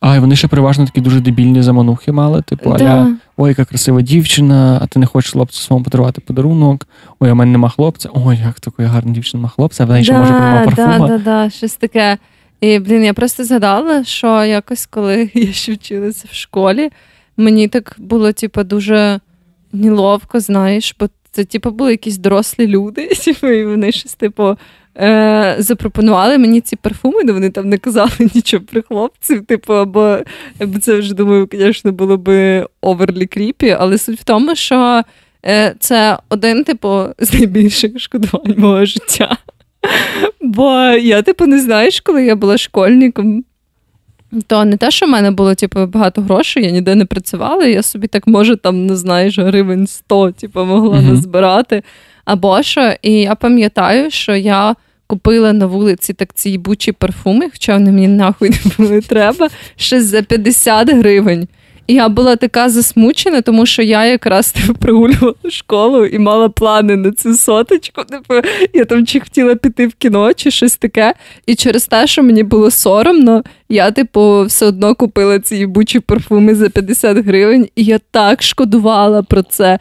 [0.00, 2.42] А, і вони ще переважно такі дуже дебільні заманухи мали.
[2.42, 2.84] Типу, да.
[2.84, 6.86] аля, ой, яка красива дівчина, а ти не хочеш хлопцю своєму подарувати подарунок.
[7.20, 8.08] Ой, а в мене нема хлопця.
[8.14, 11.08] Ой, як такої гарна дівчина нема хлопця, а вона ще да, може приймати парфума.
[11.08, 12.18] Так, да, да, щось таке.
[12.60, 16.90] І, блін, я просто згадала, що якось, коли я ще вчилася в школі,
[17.36, 19.20] мені так було, типу, дуже
[19.72, 24.56] неловко, знаєш, бо це, типу, були якісь дорослі люди, типу, і вони щось, типу,
[24.96, 29.46] е, запропонували мені ці парфуми, де вони там не казали нічого про хлопців.
[29.46, 30.18] Типу, або
[30.80, 35.02] це вже думаю, звісно, було би оверлі кріпі, але суть в тому, що
[35.46, 39.36] е, це один, типу, з найбільших шкодувань мого життя.
[40.40, 43.44] Бо я, типу, не знаєш, коли я була школьником.
[44.46, 47.82] То не те, що в мене було типу, багато грошей, я ніде не працювала, я
[47.82, 51.10] собі так може там не знаєш, гривень 100 типу, могла uh-huh.
[51.10, 51.82] назбирати.
[52.24, 54.74] Або що, і я пам'ятаю, що я
[55.06, 60.02] купила на вулиці так ці бучі парфуми, хоча вони мені нахуй не були треба, ще
[60.02, 61.48] за 50 гривень.
[61.88, 67.12] Я була така засмучена, тому що я якраз типу, прогулювала школу і мала плани на
[67.12, 68.04] цю соточку.
[68.04, 68.34] Типу,
[68.74, 71.14] я там чи хотіла піти в кіно, чи щось таке.
[71.46, 76.54] І через те, що мені було соромно, я, типу, все одно купила ці бучі парфуми
[76.54, 79.78] за 50 гривень, і я так шкодувала про це.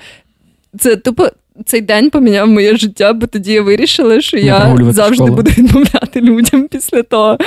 [0.79, 1.29] Це тупо
[1.65, 5.35] цей день поміняв моє життя, бо тоді я вирішила, що я завжди школу.
[5.35, 7.37] буду відмовляти людям після того.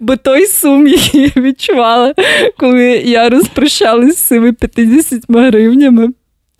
[0.00, 2.14] Бо той сум, який я відчувала,
[2.58, 6.08] коли я розпрощалась з цими 50 гривнями,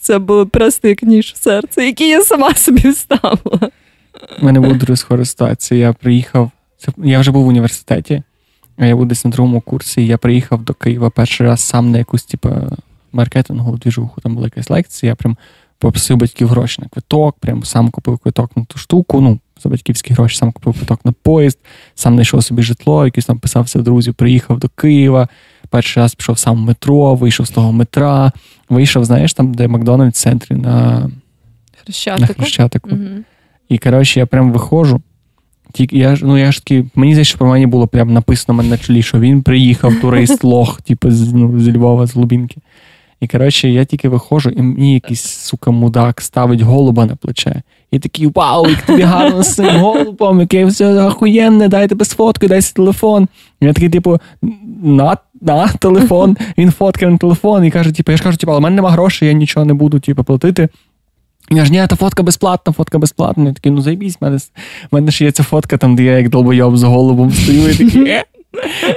[0.01, 3.71] це було просто як ніж в серце, який я сама собі вставила.
[4.43, 5.81] У мене був дуже схожа ситуація.
[5.81, 6.51] Я приїхав,
[6.99, 8.23] я вже був в університеті,
[8.77, 11.91] а я був десь на другому курсі, і я приїхав до Києва перший раз сам
[11.91, 12.51] на якусь, типу,
[13.13, 15.11] маркетингову двіжуху, там була якась лекція.
[15.11, 15.37] Я прям
[15.85, 19.21] попросив батьків гроші на квиток, прям сам купив квиток на ту штуку.
[19.21, 21.59] Ну, за батьківські гроші сам купив квиток на поїзд,
[21.95, 25.29] сам знайшов собі житло, якийсь там писався друзів, приїхав до Києва.
[25.71, 28.33] Перший раз пішов сам в метро, вийшов з того метра,
[28.69, 31.09] вийшов, знаєш, там, де Макдональдс в центрі на
[31.85, 32.21] Хрещатику.
[32.29, 32.91] На Хрещатику.
[32.93, 33.25] Угу.
[33.69, 35.03] І коротше, я прям виходжу.
[35.73, 38.71] Тільки я ну я ж таки, мені здається, що про мені було прям написано мене
[38.71, 42.57] на чолі, що він приїхав, турист лох, типу, з, ну, з Львова, з Лубінки.
[43.21, 47.63] І коротше, я тільки виходжу, і мені якийсь сука мудак ставить голуба на плече.
[47.91, 52.49] І такий вау, як тобі гарно з цим голубом, яке все охуєнне, дайте без фотки,
[52.49, 53.29] дай телефон.
[53.61, 54.19] І я такий, типу,
[54.83, 56.37] на на телефон.
[56.59, 58.91] Він фоткає на телефон і каже, типу, я ж кажу, типу, але в мене нема
[58.91, 60.69] грошей, я нічого не буду типу, платити.
[61.51, 63.45] І я ж, ні, та фотка безплатна, фотка безплатна.
[63.45, 64.41] Я такий, ну зайбісь, в мене, в
[64.91, 68.09] мене ж є ця фотка, там, де я як долбойоб з голубом стою, і такий,
[68.09, 68.25] е.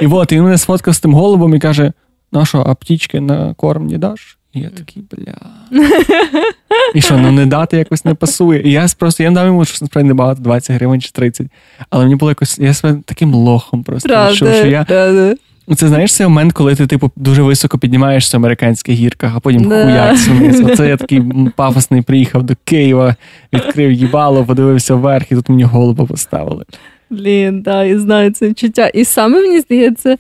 [0.02, 1.94] І от, і він мене сфоткав з тим голубом і каже:
[2.32, 4.38] ну що, а птічки на корм не даш?
[4.54, 5.36] І я такий, бля.
[6.96, 8.62] І що, ну не дати якось не пасує.
[8.62, 11.48] І я просто я дав йому що насправді небагато, 20 гривень чи 30.
[11.90, 14.10] Але мені було якось, я себе таким лохом просто.
[14.10, 14.84] Правда, що, що я...
[14.84, 15.36] правда.
[15.70, 19.40] Ну, це знаєш цей момент, коли ти, типу, дуже високо піднімаєшся в американських гірках, а
[19.40, 19.84] потім да.
[19.84, 20.62] хуяк вниз.
[20.62, 21.24] Оце я такий
[21.56, 23.16] пафосний приїхав до Києва,
[23.54, 26.66] відкрив їбало, подивився вверх, і тут мені голову поставили.
[27.10, 28.88] Блін, да, я знаю це відчуття.
[28.88, 30.18] І саме мені здається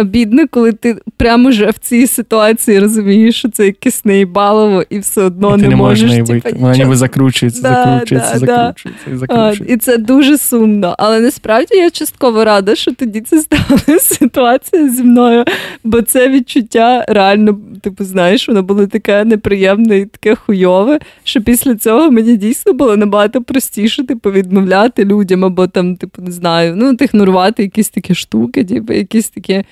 [0.00, 5.22] обідно, коли ти прямо вже в цій ситуації розумієш, що це якесь неїбалово, і все
[5.22, 6.56] одно і ти не, можеш типу, вийти.
[6.58, 9.64] Вона ніби закручується, да, закручується, да, закручується, і закручується.
[9.68, 10.94] А, і це дуже сумно.
[10.98, 15.44] Але насправді я частково рада, що тоді це сталася ситуація зі мною,
[15.84, 21.74] бо це відчуття реально, типу, знаєш, воно було таке неприємне і таке хуйове, що після
[21.74, 26.96] цього мені дійсно було набагато простіше, типу, відмовляти людям, або там, типу, не знаю, ну,
[27.00, 29.64] ігнорувати якісь такі штуки, типу, якісь такі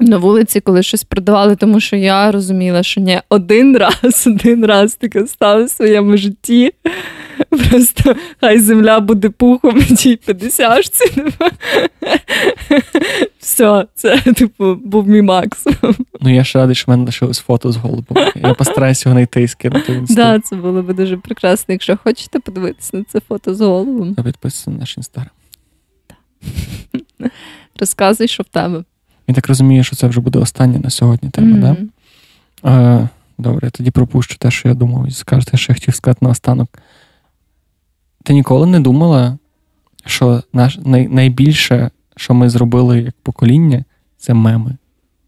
[0.00, 4.94] на вулиці, коли щось продавали, тому що я розуміла, що ні, один раз, один раз
[4.94, 6.72] таке стало в своєму житті.
[7.70, 10.90] Просто хай земля буде пухом тій 50
[13.38, 15.96] Все, це, типу, був мій максимум.
[16.20, 18.16] Ну, я ж радий, що в мене лишилось фото з голубом.
[18.34, 21.72] Я постараюся його знайти і скинути в Так, це було б дуже прекрасно.
[21.72, 24.14] Якщо хочете подивитися на це фото з голубом.
[24.14, 25.32] Підписуйтесь на наш інстаграм.
[27.80, 28.84] Розказуй, що в тебе.
[29.28, 31.88] Я так розумію, що це вже буде остання на сьогодні тема, mm-hmm.
[32.62, 32.70] да?
[32.70, 33.08] Е,
[33.38, 36.78] Добре, тоді пропущу те, що я думав, і скажете, що я хотів сказати на останок.
[38.24, 39.38] Ти ніколи не думала,
[40.06, 43.84] що наш, най, найбільше, що ми зробили як покоління,
[44.18, 44.76] це меми.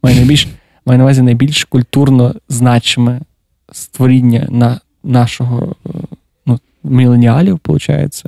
[0.02, 0.48] Маю найбільш,
[0.86, 3.20] маю на увазі найбільш культурно значиме
[3.72, 5.76] створіння на нашого
[6.46, 8.24] ну, міленіалів, виходить.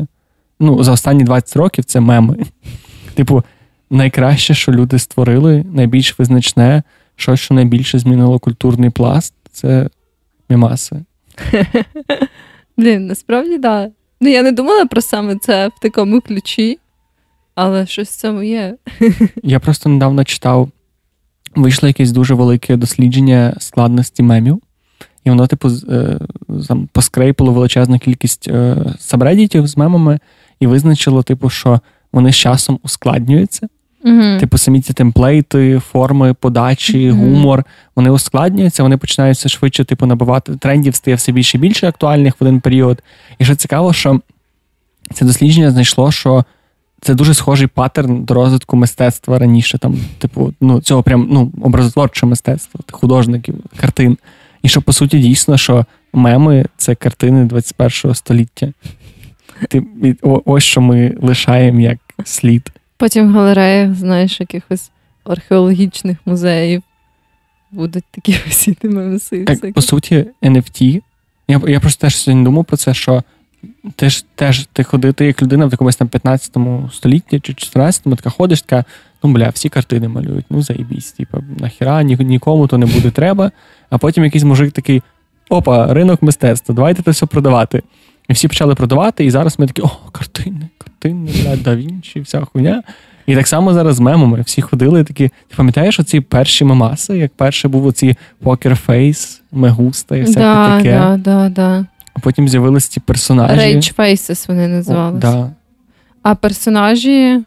[0.60, 2.36] Ну, за останні 20 років це меми.
[3.14, 3.44] Типу,
[3.92, 6.82] найкраще, що люди створили, найбільш визначне,
[7.16, 9.88] що що найбільше змінило культурний пласт, це
[10.48, 11.04] мімаси.
[12.76, 13.60] Блін, насправді так.
[13.60, 13.90] Да.
[14.20, 16.78] Ну, я не думала про саме це в такому ключі,
[17.54, 18.76] але щось в цьому є.
[19.42, 20.68] Я просто недавно читав,
[21.54, 24.62] вийшло якесь дуже велике дослідження складності мемів,
[25.24, 26.18] і воно, типу, е,
[26.92, 30.18] поскрейпило величезну кількість е, сабредітів з мемами
[30.60, 31.80] і визначило, типу, що
[32.12, 33.68] вони з часом ускладнюються.
[34.04, 34.40] Mm-hmm.
[34.40, 37.12] Типу, самі ці темплейти, форми подачі, mm-hmm.
[37.12, 37.64] гумор,
[37.96, 42.34] вони ускладнюються, вони починають все швидше, типу, набувати трендів, стає все більше і більше актуальних
[42.40, 43.02] в один період.
[43.38, 44.20] І що цікаво, що
[45.14, 46.44] це дослідження знайшло, що
[47.00, 52.30] це дуже схожий паттерн до розвитку мистецтва раніше, там, типу, ну, цього прям ну, образотворчого
[52.30, 54.18] мистецтва, художників, картин.
[54.62, 58.72] І що, по суті, дійсно, що меми це картини 21 століття.
[59.68, 59.82] Ти,
[60.22, 62.70] Ось що ми лишаємо як слід.
[63.02, 64.90] Потім в галереях, знаєш, якихось
[65.24, 66.82] археологічних музеїв
[67.72, 69.44] будуть такі висіти мемеси.
[69.44, 71.02] Так, По суті, NFT.
[71.48, 73.22] Я я просто теж сьогодні думав про це, що
[73.96, 76.56] ти ж теж ти ходив, ти як людина в якомусь там 15
[76.92, 78.84] столітті чи 14-му, така ходиш, така,
[79.22, 83.50] ну бля, всі картини малюють, ну заїбісь, типу, нахіра, ні, нікому то не буде треба.
[83.90, 85.02] А потім якийсь мужик такий:
[85.48, 87.82] опа, ринок мистецтва, давайте це все продавати.
[88.32, 92.40] І всі почали продавати, і зараз ми такі, о, картини, картини, бля, да Вінчі, вся
[92.40, 92.82] хуйня.
[93.26, 94.40] І так само зараз з мемами.
[94.40, 95.28] Всі ходили такі.
[95.28, 100.76] Ти пам'ятаєш оці перші мемаси, як перше був оці Poker Face, Мегуста і всяке да,
[100.76, 100.98] таке.
[100.98, 101.86] Да, да, да.
[102.14, 103.56] А потім з'явилися ці персонажі.
[103.56, 105.20] Рейдж Faces вони називалися.
[105.20, 105.50] Да.
[106.22, 107.40] А персонажі.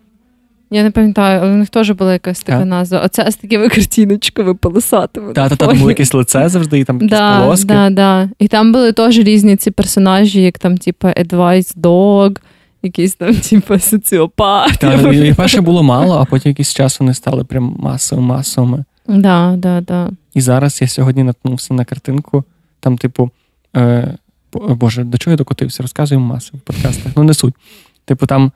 [0.76, 2.66] Я не пам'ятаю, але у них теж була якась така а?
[2.66, 3.00] назва.
[3.00, 5.34] Оце з такими картиночками полосатими.
[5.34, 7.68] Так, та, там було якесь лице завжди, і там якісь да, полоски.
[7.68, 8.30] Да, да.
[8.40, 12.38] І там були теж різні ці персонажі, як там, типу, Advice Dog,
[12.84, 14.78] якийсь там, типу, соціопат.
[14.80, 18.84] Так, і перше було мало, а потім якийсь час вони стали прям масовими, масовими.
[19.08, 20.10] Да, да, да.
[20.34, 22.44] І зараз я сьогодні наткнувся на картинку,
[22.80, 23.32] там, типу,
[23.76, 24.18] е,
[24.54, 25.84] Боже, до чого я докотився?
[25.84, 27.12] Розказуємо масу в подкастах.
[27.16, 27.54] Ну, не суть.
[28.06, 28.52] Типу, там е,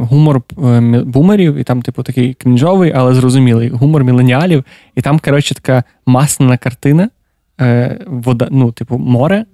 [0.00, 4.64] гумор е, бумерів, і там, типу, такий крінжовий, але зрозумілий гумор міленіалів.
[4.94, 7.10] І там, коротше, така масна картина,
[7.60, 9.44] е, вода, ну, типу, море.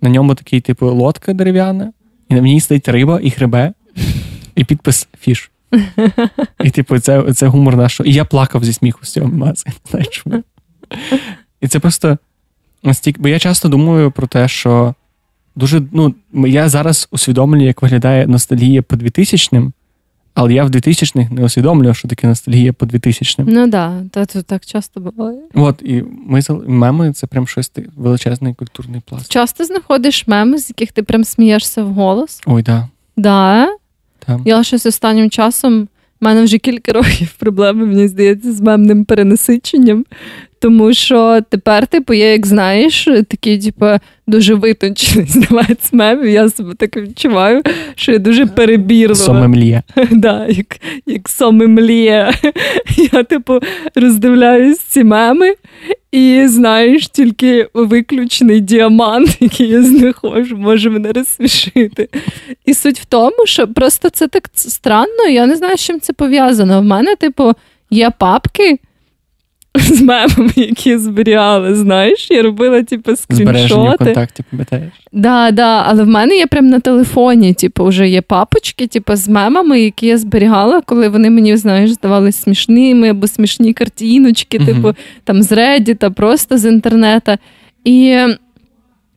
[0.00, 1.92] На ньому такий, типу, лодка дерев'яна,
[2.28, 3.72] і на ній стоїть риба і хребе,
[4.54, 5.50] і підпис фіш.
[6.64, 8.08] І, типу, це це гумор нашого.
[8.08, 9.54] І я плакав зі сміху з цього.
[9.90, 10.42] Знаєш чому?
[11.60, 12.18] І це просто
[12.82, 13.20] настільки.
[13.20, 14.94] Бо я часто думаю про те, що
[15.56, 15.82] дуже.
[15.92, 19.72] ну, Я зараз усвідомлюю, як виглядає ностальгія по 2000-ним,
[20.34, 23.48] але я в 2000-х не усвідомлював, що таке ностальгія по 2000-ним.
[23.54, 25.38] Ну так, да, це так часто буває.
[25.54, 29.32] От, і ми меми це прям щось величезний культурний пласт.
[29.32, 32.40] Часто знаходиш меми, з яких ти прям смієшся в голос?
[32.46, 32.84] Ой, так.
[33.16, 33.68] Да.
[34.28, 34.40] Да.
[34.44, 35.88] Я щось останнім часом.
[36.20, 40.04] У мене вже кілька років проблеми, мені здається, з мемним перенасиченням.
[40.62, 43.86] Тому що тепер, типу, я, як знаєш, такий, типу,
[44.26, 46.28] дуже витончений знавець мемів.
[46.28, 47.62] Я себе так відчуваю,
[47.94, 49.14] що я дуже перебірлива.
[49.14, 49.82] Сомемлія.
[50.10, 52.34] Да, як як сомемлія.
[53.12, 53.60] Я, типу,
[53.94, 55.54] роздивляюсь ці меми
[56.12, 62.08] і, знаєш, тільки виключений діамант, який я знаходжу, може мене розсмішити.
[62.66, 66.12] І суть в тому, що просто це так странно, я не знаю, з чим це
[66.12, 66.80] пов'язано.
[66.80, 67.52] В мене, типу,
[67.90, 68.78] є папки
[69.74, 74.04] з мемами, які зберігали, знаєш, я робила, типу, скріншоти.
[74.04, 74.92] контакті, пам'ятаєш?
[75.12, 79.28] Да, да, але в мене є прям на телефоні, типу, вже є папочки, типу, з
[79.28, 84.94] мемами, які я зберігала, коли вони мені, знаєш, здавалися смішними або смішні картиночки, uh типу,
[85.24, 87.32] там з Reddit, просто з інтернету.
[87.84, 88.18] І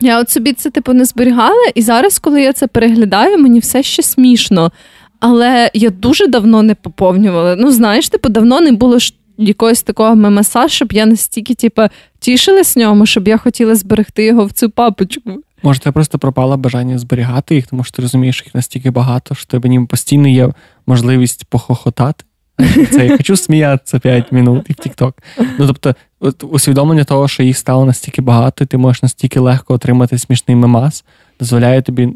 [0.01, 3.83] я от собі це, типу, не зберігала, і зараз, коли я це переглядаю, мені все
[3.83, 4.71] ще смішно.
[5.19, 7.55] Але я дуже давно не поповнювала.
[7.55, 8.99] Ну, знаєш, типу, давно не було
[9.37, 11.81] якогось такого мемеса, щоб я настільки, типу,
[12.19, 15.31] тішилась ньому, щоб я хотіла зберегти його в цю папочку.
[15.63, 19.45] Може, це просто пропало бажання зберігати їх, тому що ти розумієш, їх настільки багато, що
[19.45, 20.49] тебе ніби постійно є
[20.85, 22.23] можливість похохотати.
[22.91, 25.13] Це я хочу сміятися 5 минут і в TikTok.
[25.59, 29.73] Ну тобто, от усвідомлення того, що їх стало настільки багато, і ти можеш настільки легко
[29.73, 31.05] отримати смішний мемас,
[31.39, 32.09] дозволяє тобі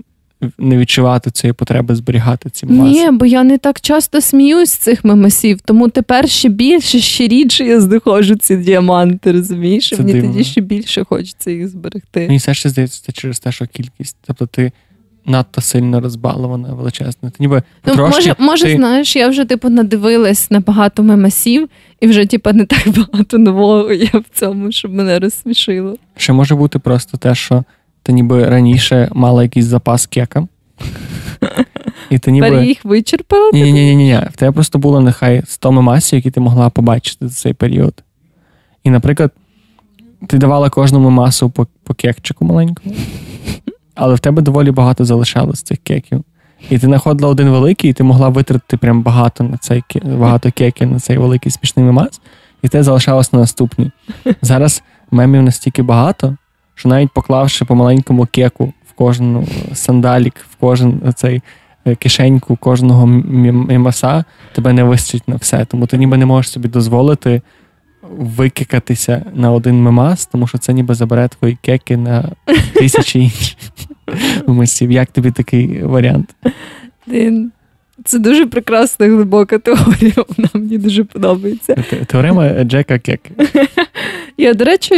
[0.57, 2.91] не відчувати цієї потреби зберігати ці маси.
[2.91, 7.27] Ні, бо я не так часто сміюсь з цих мемасів, тому тепер ще більше, ще
[7.27, 9.89] рідше я знаходжу ці діаманти, розумієш?
[9.89, 10.31] Це Мені дивно.
[10.31, 12.19] тоді ще більше хочеться їх зберегти.
[12.19, 14.17] Мені все ще здається, це через те, що кількість.
[14.25, 14.71] Тобто ти.
[15.25, 17.29] Надто сильно розбалована, величезна.
[17.29, 18.75] Ти ніби ну, трошки, Може, може ти...
[18.75, 21.69] знаєш, я вже типу надивилась на багато мемасів,
[21.99, 25.95] і вже типу, не так багато нового є в цьому, щоб мене розсмішило.
[26.17, 27.63] Ще може бути просто те, що
[28.03, 30.47] ти ніби раніше мала якийсь запас кека.
[32.09, 32.65] І ти ніби...
[32.65, 33.51] їх вичерпала?
[33.53, 34.19] Ні, ні, ні, ні.
[34.31, 38.03] В тебе просто було нехай 100 мемасів, які ти могла побачити за цей період.
[38.83, 39.31] І, наприклад,
[40.27, 42.95] ти давала кожному масу по, по кекчику маленькому,
[43.95, 46.23] але в тебе доволі багато залишалось цих кеків.
[46.69, 50.91] І ти знаходила один великий, і ти могла витратити прям багато на цей багато кеків
[50.91, 52.21] на цей великий смішний мемас,
[52.61, 53.91] і те залишалось на наступний.
[54.41, 56.37] Зараз мемів настільки багато,
[56.79, 61.41] що навіть поклавши по маленькому кеку в кожен сандалік, в кожен цей
[61.85, 64.23] е, кишеньку кожного мімаса,
[64.53, 65.65] тебе не вистачить на все.
[65.65, 67.41] Тому ти ніби не можеш собі дозволити
[68.17, 72.31] викикатися на один мемас, тому що це ніби забере твої кеки на
[72.73, 73.57] тисячі інших.
[74.91, 76.35] Як тобі такий варіант?
[78.05, 80.13] Це дуже прекрасна глибока теорія.
[80.37, 81.75] Вона мені дуже подобається.
[82.07, 83.31] Теорема Джека Кеки.
[84.39, 84.95] Я, до речі,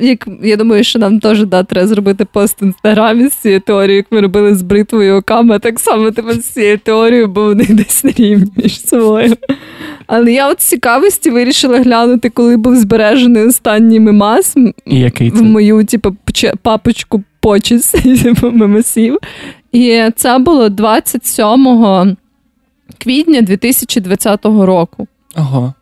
[0.00, 3.96] як я думаю, що нам теж да, треба зробити пост в інстаграмі з цією теорією,
[3.96, 8.04] як ми робили з бритвою оками, так само тебе з цією теорією, бо вони десь
[8.04, 9.36] на рівні між собою.
[10.06, 14.54] Але я от з цікавості вирішила глянути, коли був збережений останній мемас
[14.86, 15.38] І який це?
[15.38, 16.16] в мою, типу,
[16.62, 17.90] папочку почес
[18.22, 19.18] типу, мемасів.
[19.72, 22.16] І це було 27
[22.98, 25.06] квітня 2020 року.
[25.36, 25.74] Ого.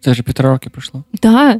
[0.00, 1.04] Це вже півтора роки пройшло.
[1.20, 1.58] Так.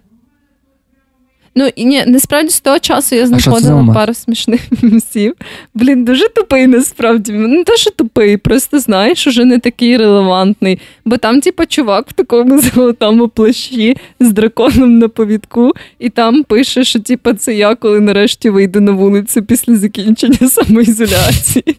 [1.57, 5.35] Ну, і ні, насправді з того часу я знаходила пару смішних мемсів.
[5.75, 7.33] Блін, дуже тупий насправді.
[7.33, 10.79] Ну, Не те, що тупий, просто знаєш, уже не такий релевантний.
[11.05, 16.85] Бо там, типа, чувак в такому золотому плащі з драконом на повідку, і там пише,
[16.85, 21.77] що типа, це я, коли нарешті вийду на вулицю після закінчення самоізоляції.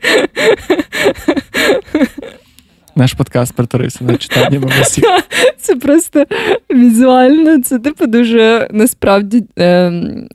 [2.98, 5.04] Наш подкаст перетворився на читання мемасів.
[5.58, 6.26] Це просто
[6.72, 10.28] візуально, це типу дуже насправді ем,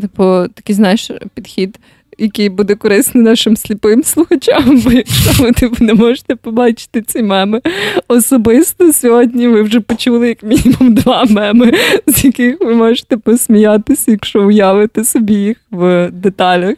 [0.00, 1.78] типу, такий, знаєш, підхід,
[2.18, 4.80] який буде корисний нашим сліпим слухачам.
[4.80, 7.60] Бо якщо ви типу, не можете побачити ці меми
[8.08, 11.72] особисто сьогодні, ви вже почули як мінімум два меми,
[12.06, 16.76] з яких ви можете посміятися, якщо уявите собі їх в деталях.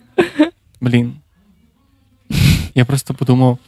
[0.80, 1.12] Блін.
[2.74, 3.59] Я просто подумав,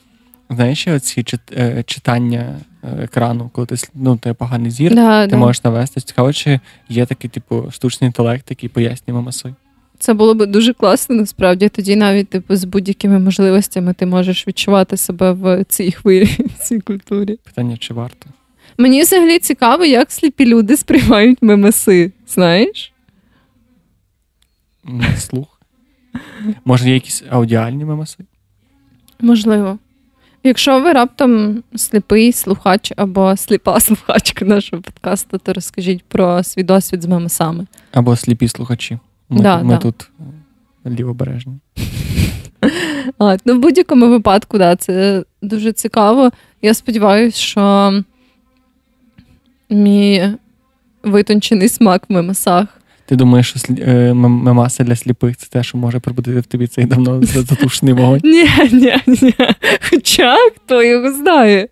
[0.51, 5.37] знаєш, оці е, читання е, екрану, коли ти ну, тебе поганий зір, Да, ти да.
[5.37, 6.01] можеш навести.
[6.01, 9.55] Цікаво, чи є такий, типу, штучний інтелект, який пояснює мемаси.
[9.99, 11.69] Це було б дуже класно, насправді.
[11.69, 16.25] Тоді навіть типу, з будь-якими можливостями ти можеш відчувати себе в цій хвилі,
[16.59, 17.39] в цій культурі.
[17.45, 18.27] Питання, чи варто?
[18.79, 22.93] Мені взагалі цікаво, як сліпі люди сприймають мемеси, знаєш?
[25.19, 25.61] Слух.
[26.65, 28.25] Може, є якісь аудіальні мемаси?
[29.21, 29.79] Можливо.
[30.45, 37.03] Якщо ви раптом сліпий слухач або сліпа слухачка нашого подкасту, то розкажіть про свій досвід
[37.03, 37.67] з мемесами.
[37.93, 38.99] Або сліпі слухачі.
[39.29, 39.77] Ми, Да, ми да.
[39.77, 40.11] тут
[40.87, 41.59] е, лівобережні.
[43.19, 46.31] А, ну, в будь-якому випадку, да, це дуже цікаво.
[46.63, 47.93] Я сподіваюся, що
[49.71, 50.29] мій
[51.03, 52.80] витончений смак в мемесах.
[53.11, 56.67] Ти думаєш, що слі- е, мем- для сліпих це те, що може пробудити в тобі
[56.67, 58.21] цей давно затушений вогонь?
[58.25, 59.35] Ні, ні, ні.
[59.91, 61.69] Хоча хто його знає.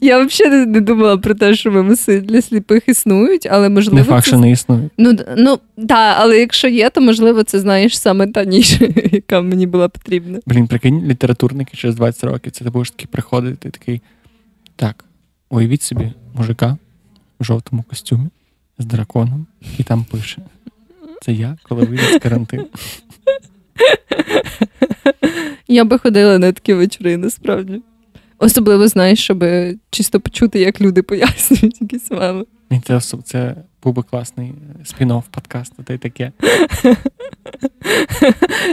[0.00, 3.98] Я взагалі не, думала про те, що мемеси для сліпих існують, але можливо.
[3.98, 4.30] Не факт, це...
[4.30, 4.90] що не існує.
[4.98, 9.66] Ну, ну да, але якщо є, то можливо це знаєш саме та ніша, яка мені
[9.66, 10.38] була потрібна.
[10.46, 14.00] Блін, прикинь, літературники через 20 років, це ти будеш такий приходити, такий.
[14.76, 15.04] Так,
[15.50, 16.76] уявіть собі мужика
[17.40, 18.28] в жовтому костюмі
[18.78, 19.46] з драконом,
[19.78, 20.42] і там пише:
[21.26, 22.66] Це я, коли вийду з карантину.
[25.68, 27.82] Я би ходила на такі вечори, насправді.
[28.38, 29.44] Особливо, знаєш, щоб
[29.90, 32.44] чисто почути, як люди пояснюють якісь меми.
[32.70, 34.52] І це, це був би класний
[34.84, 36.32] спін-офф подкасту, та й таке.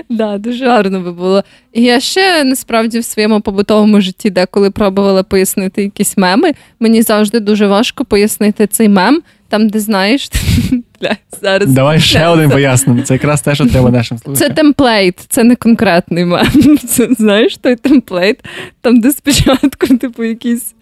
[0.10, 1.44] Да, дуже гарно би було.
[1.74, 6.54] І я ще насправді в своєму побутовому житті деколи пробувала пояснити якісь меми.
[6.80, 10.30] Мені завжди дуже важко пояснити цей мем, там, де знаєш,
[11.04, 11.70] бля, зараз.
[11.70, 13.04] Давай ще один пояснення.
[13.04, 16.78] Це якраз те, що треба нашим Це темплейт, це не конкретний мем.
[16.88, 18.40] Це знаєш той темплейт,
[18.82, 20.76] там, де спочатку, типу, якийсь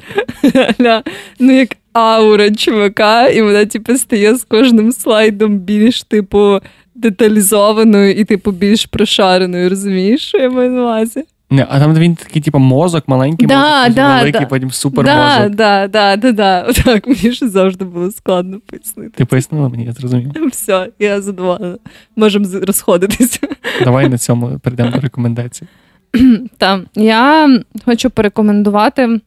[1.39, 6.59] ну як аура чувака, і вона, типу, стає з кожним слайдом більш, типу,
[6.95, 9.69] деталізованою і, типу, більш прошареною.
[9.69, 11.23] Розумієш, що я маю на увазі?
[11.51, 14.45] Не, а там він такий, типу, мозок, маленький Да, мозок, потім да, великий, да.
[14.45, 16.61] потім супер да, да, да, да, да.
[16.61, 19.11] Отак мені ще завжди було складно пояснити.
[19.15, 20.31] Ти пояснила мені, я зрозумів.
[20.51, 21.77] Все, я задоволена.
[22.15, 23.39] Можемо розходитися.
[23.83, 25.65] Давай на цьому перейдемо до рекомендацій.
[26.57, 29.19] Та я хочу порекомендувати.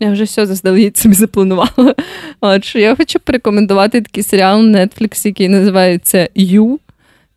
[0.00, 1.70] Я вже все заздалегідь собі запланувала.
[2.40, 6.80] От, що я хочу порекомендувати такий серіал на Netflix, який називається Ю.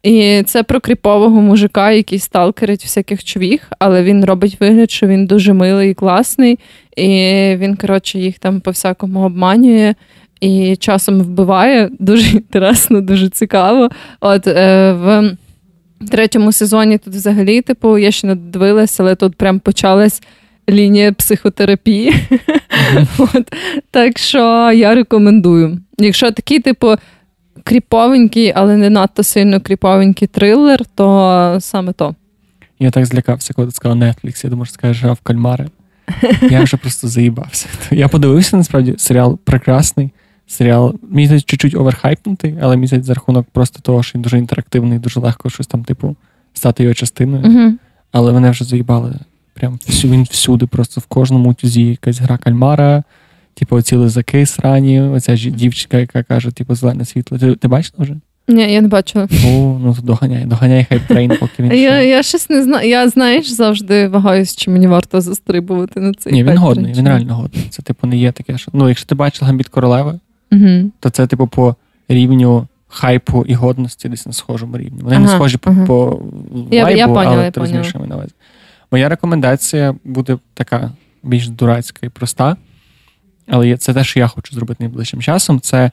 [0.03, 5.25] І це про кріпового мужика, який сталкерить всяких човіх, але він робить вигляд, що він
[5.25, 6.59] дуже милий і класний.
[6.97, 7.07] І
[7.57, 9.95] він, коротше, їх там по-всякому обманює
[10.41, 11.89] і часом вбиває.
[11.99, 13.89] Дуже інтересно, дуже цікаво.
[14.19, 15.37] От е, в
[16.11, 20.21] третьому сезоні тут взагалі, типу, я ще не дивилася, але тут прям почалась
[20.69, 22.13] лінія психотерапії.
[23.17, 23.53] От.
[23.91, 25.79] Так що я рекомендую.
[25.97, 26.95] Якщо такий, типу,
[27.63, 32.15] кріповенький, але не надто сильно кріповенький трилер, то саме то.
[32.79, 34.41] Я так злякався, коли ти сказав Netflix.
[34.43, 35.69] Я думав, що скажеш грав в кальмари.
[36.49, 37.67] Я вже просто заїбався.
[37.91, 40.11] Я подивився, насправді, серіал прекрасний.
[40.47, 44.37] Серіал, мені здається, чуть-чуть оверхайпнутий, але мені здається, за рахунок просто того, що він дуже
[44.37, 46.15] інтерактивний, дуже легко щось там, типу,
[46.53, 47.77] стати його частиною.
[48.11, 49.13] Але мене вже заїбали.
[49.53, 53.03] Прям всю, він всюди, просто в кожному тюзі якась гра кальмара,
[53.53, 57.37] типу, оці лизаки срані, оця ж дівчинка, яка каже, типу, зелене світло.
[57.37, 58.15] Ти, ти бачила вже?
[58.47, 59.27] Ні, я не бачила.
[59.45, 61.71] О, ну доганяй, доганяй hype train, поки він.
[61.71, 62.89] Я я щось не знаю.
[62.89, 67.35] Я, знаєш, завжди вагаюсь, чи мені варто застрибувати на цей Ні, він годний, він реально
[67.35, 67.67] годний.
[67.69, 68.71] Це, типу, не є таке, що.
[68.73, 70.19] Ну, якщо ти бачила гамбіт королеви,
[70.51, 70.91] угу.
[70.99, 71.75] то це, типу, по
[72.07, 75.01] рівню хайпу і годності десь на схожому рівні.
[75.01, 75.85] Вони ага, не схожі ага.
[75.85, 78.31] по вайбу, Я, я поняла, але я ти розумієш, що я на увазі.
[78.91, 80.91] Моя рекомендація буде така
[81.23, 82.55] більш дурацька і проста,
[83.51, 85.91] але це те, що я хочу зробити найближчим часом, це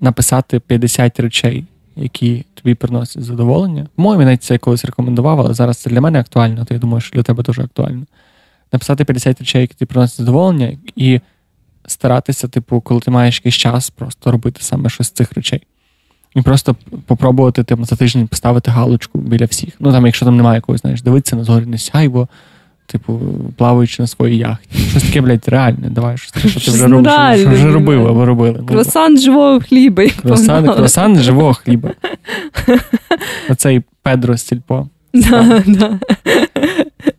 [0.00, 1.64] написати 50 речей,
[1.96, 3.86] які тобі приносять задоволення.
[3.96, 7.14] Мові навіть це колись рекомендував, але зараз це для мене актуально, то я думаю, що
[7.14, 8.06] для тебе дуже актуально.
[8.72, 11.20] Написати 50 речей, які тобі приносять задоволення, і
[11.86, 15.62] старатися, типу, коли ти маєш якийсь час, просто робити саме щось з цих речей.
[16.34, 19.74] І просто попробувати типу, за тиждень поставити галочку біля всіх.
[19.80, 22.28] Ну там, якщо там немає якогось, знаєш, дивитися на зоряне сяйво,
[22.92, 23.20] типу,
[23.56, 24.78] плаваючи на своїй яхті.
[24.90, 25.88] Щось таке, блядь, реальне.
[25.90, 28.56] Давай, що ти Щось вже робиш, що, вже робив або робили.
[28.60, 30.04] Ну, Круасан живого хліба.
[30.22, 31.22] круасан, погнали.
[31.22, 31.90] живого хліба.
[33.48, 34.88] Оцей Педро Стільпо.
[35.14, 35.98] Да, да.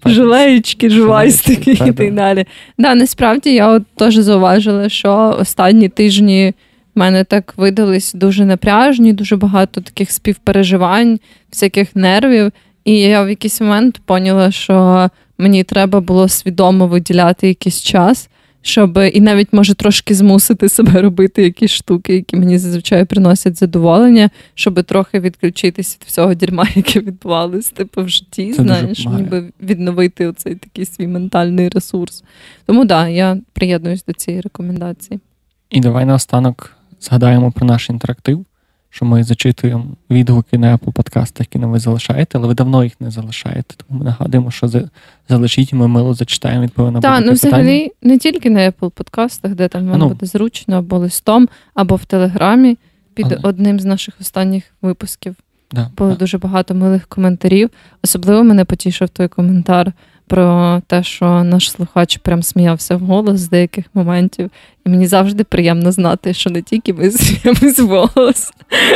[0.06, 2.46] Желеєчки, жувайстики і так далі.
[2.78, 6.54] Да, насправді я от теж зауважила, що останні тижні
[6.96, 11.20] в мене так видались дуже напряжні, дуже багато таких співпереживань,
[11.52, 12.52] всяких нервів.
[12.86, 15.10] І я в якийсь момент поняла, що
[15.42, 18.30] мені треба було свідомо виділяти якийсь час,
[18.62, 24.30] щоб і навіть може трошки змусити себе робити якісь штуки, які мені зазвичай приносять задоволення,
[24.54, 30.28] щоб трохи відключитися від всього дерьма, яке відбувалось типу, в житті, Це знаєш, ніби відновити
[30.28, 32.24] оцей такий свій ментальний ресурс.
[32.66, 35.20] Тому так, да, я приєднуюсь до цієї рекомендації.
[35.70, 36.72] І давай наостанок
[37.02, 38.46] згадаємо про наш інтерактив,
[38.92, 43.02] що ми зачитуємо відгуки на Apple подкастах, які нам ви залишаєте, але ви давно їх
[43.02, 43.76] не залишаєте.
[43.78, 44.70] Тому ми нагадуємо, що
[45.30, 47.34] залишіть, і ми мило зачитаємо відповідь на Так, ну питання.
[47.34, 50.08] взагалі не тільки на Apple подкастах, де там вам ну.
[50.08, 52.78] буде зручно, або листом, або в Телеграмі
[53.14, 55.36] під Але- одним з наших останніх випусків.
[55.72, 56.16] Да, Було да.
[56.16, 57.70] дуже багато милих коментарів.
[58.04, 59.94] Особливо мене потішив той коментар
[60.32, 64.52] про те, що наш слухач прям сміявся вголос з деяких моментів.
[64.86, 68.54] І мені завжди приємно знати, що не тільки ми сміємось вголос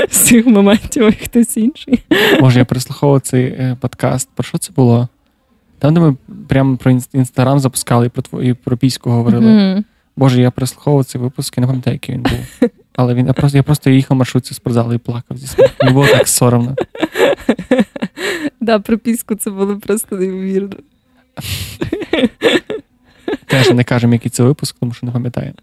[0.09, 2.03] з цих моментів, а й хтось інший.
[2.41, 4.29] Може, я переслуховував цей е, подкаст.
[4.35, 5.07] Про що це було?
[5.79, 6.15] Там, де ми
[6.47, 9.45] прямо про інстаграм запускали і про твою і про піську говорили.
[9.45, 9.85] Мгм.
[10.17, 12.69] Боже, я переслуховував цей випуск і не пам'ятаю, який він був.
[12.95, 15.73] Але він я просто я просто їхав маршрутці з спортзалу і плакав зі сміху.
[15.81, 16.75] Мені було так соромно.
[18.61, 20.75] Да, про піску це було просто неймовірно.
[23.45, 25.53] Теж не кажемо, який це випуск, тому що не пам'ятаю.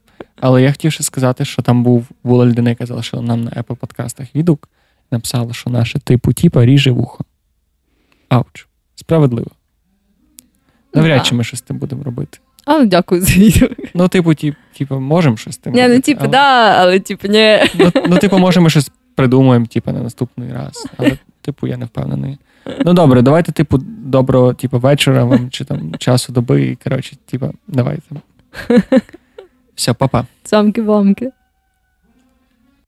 [0.40, 3.76] Але я хотів ще сказати, що там був була людина, яка залишила нам на Apple
[3.76, 4.68] подкастах відгук,
[5.10, 7.24] написала, що наше типу тіпа ріже вухо.
[8.28, 8.66] Ауч.
[8.94, 9.50] Справедливо.
[10.94, 12.38] Навряд чи ми щось з тим будемо робити.
[12.64, 13.68] Але дякую за відео.
[13.94, 17.28] Ну, типу, ті, типу, можемо щось з тим Ні, ну типу, але- да, але типу,
[17.28, 17.58] ні.
[17.74, 20.86] Ну, ну, типу, може, ми щось придумаємо, типу, на наступний раз.
[20.96, 22.38] Але, типу, я не впевнений.
[22.84, 26.62] Ну добре, давайте, типу, доброго, типу, вечора вам чи там часу доби.
[26.62, 28.02] І, коротше, типу, давайте.
[29.74, 30.26] Все, па-па.
[30.44, 31.30] Самки-вамки.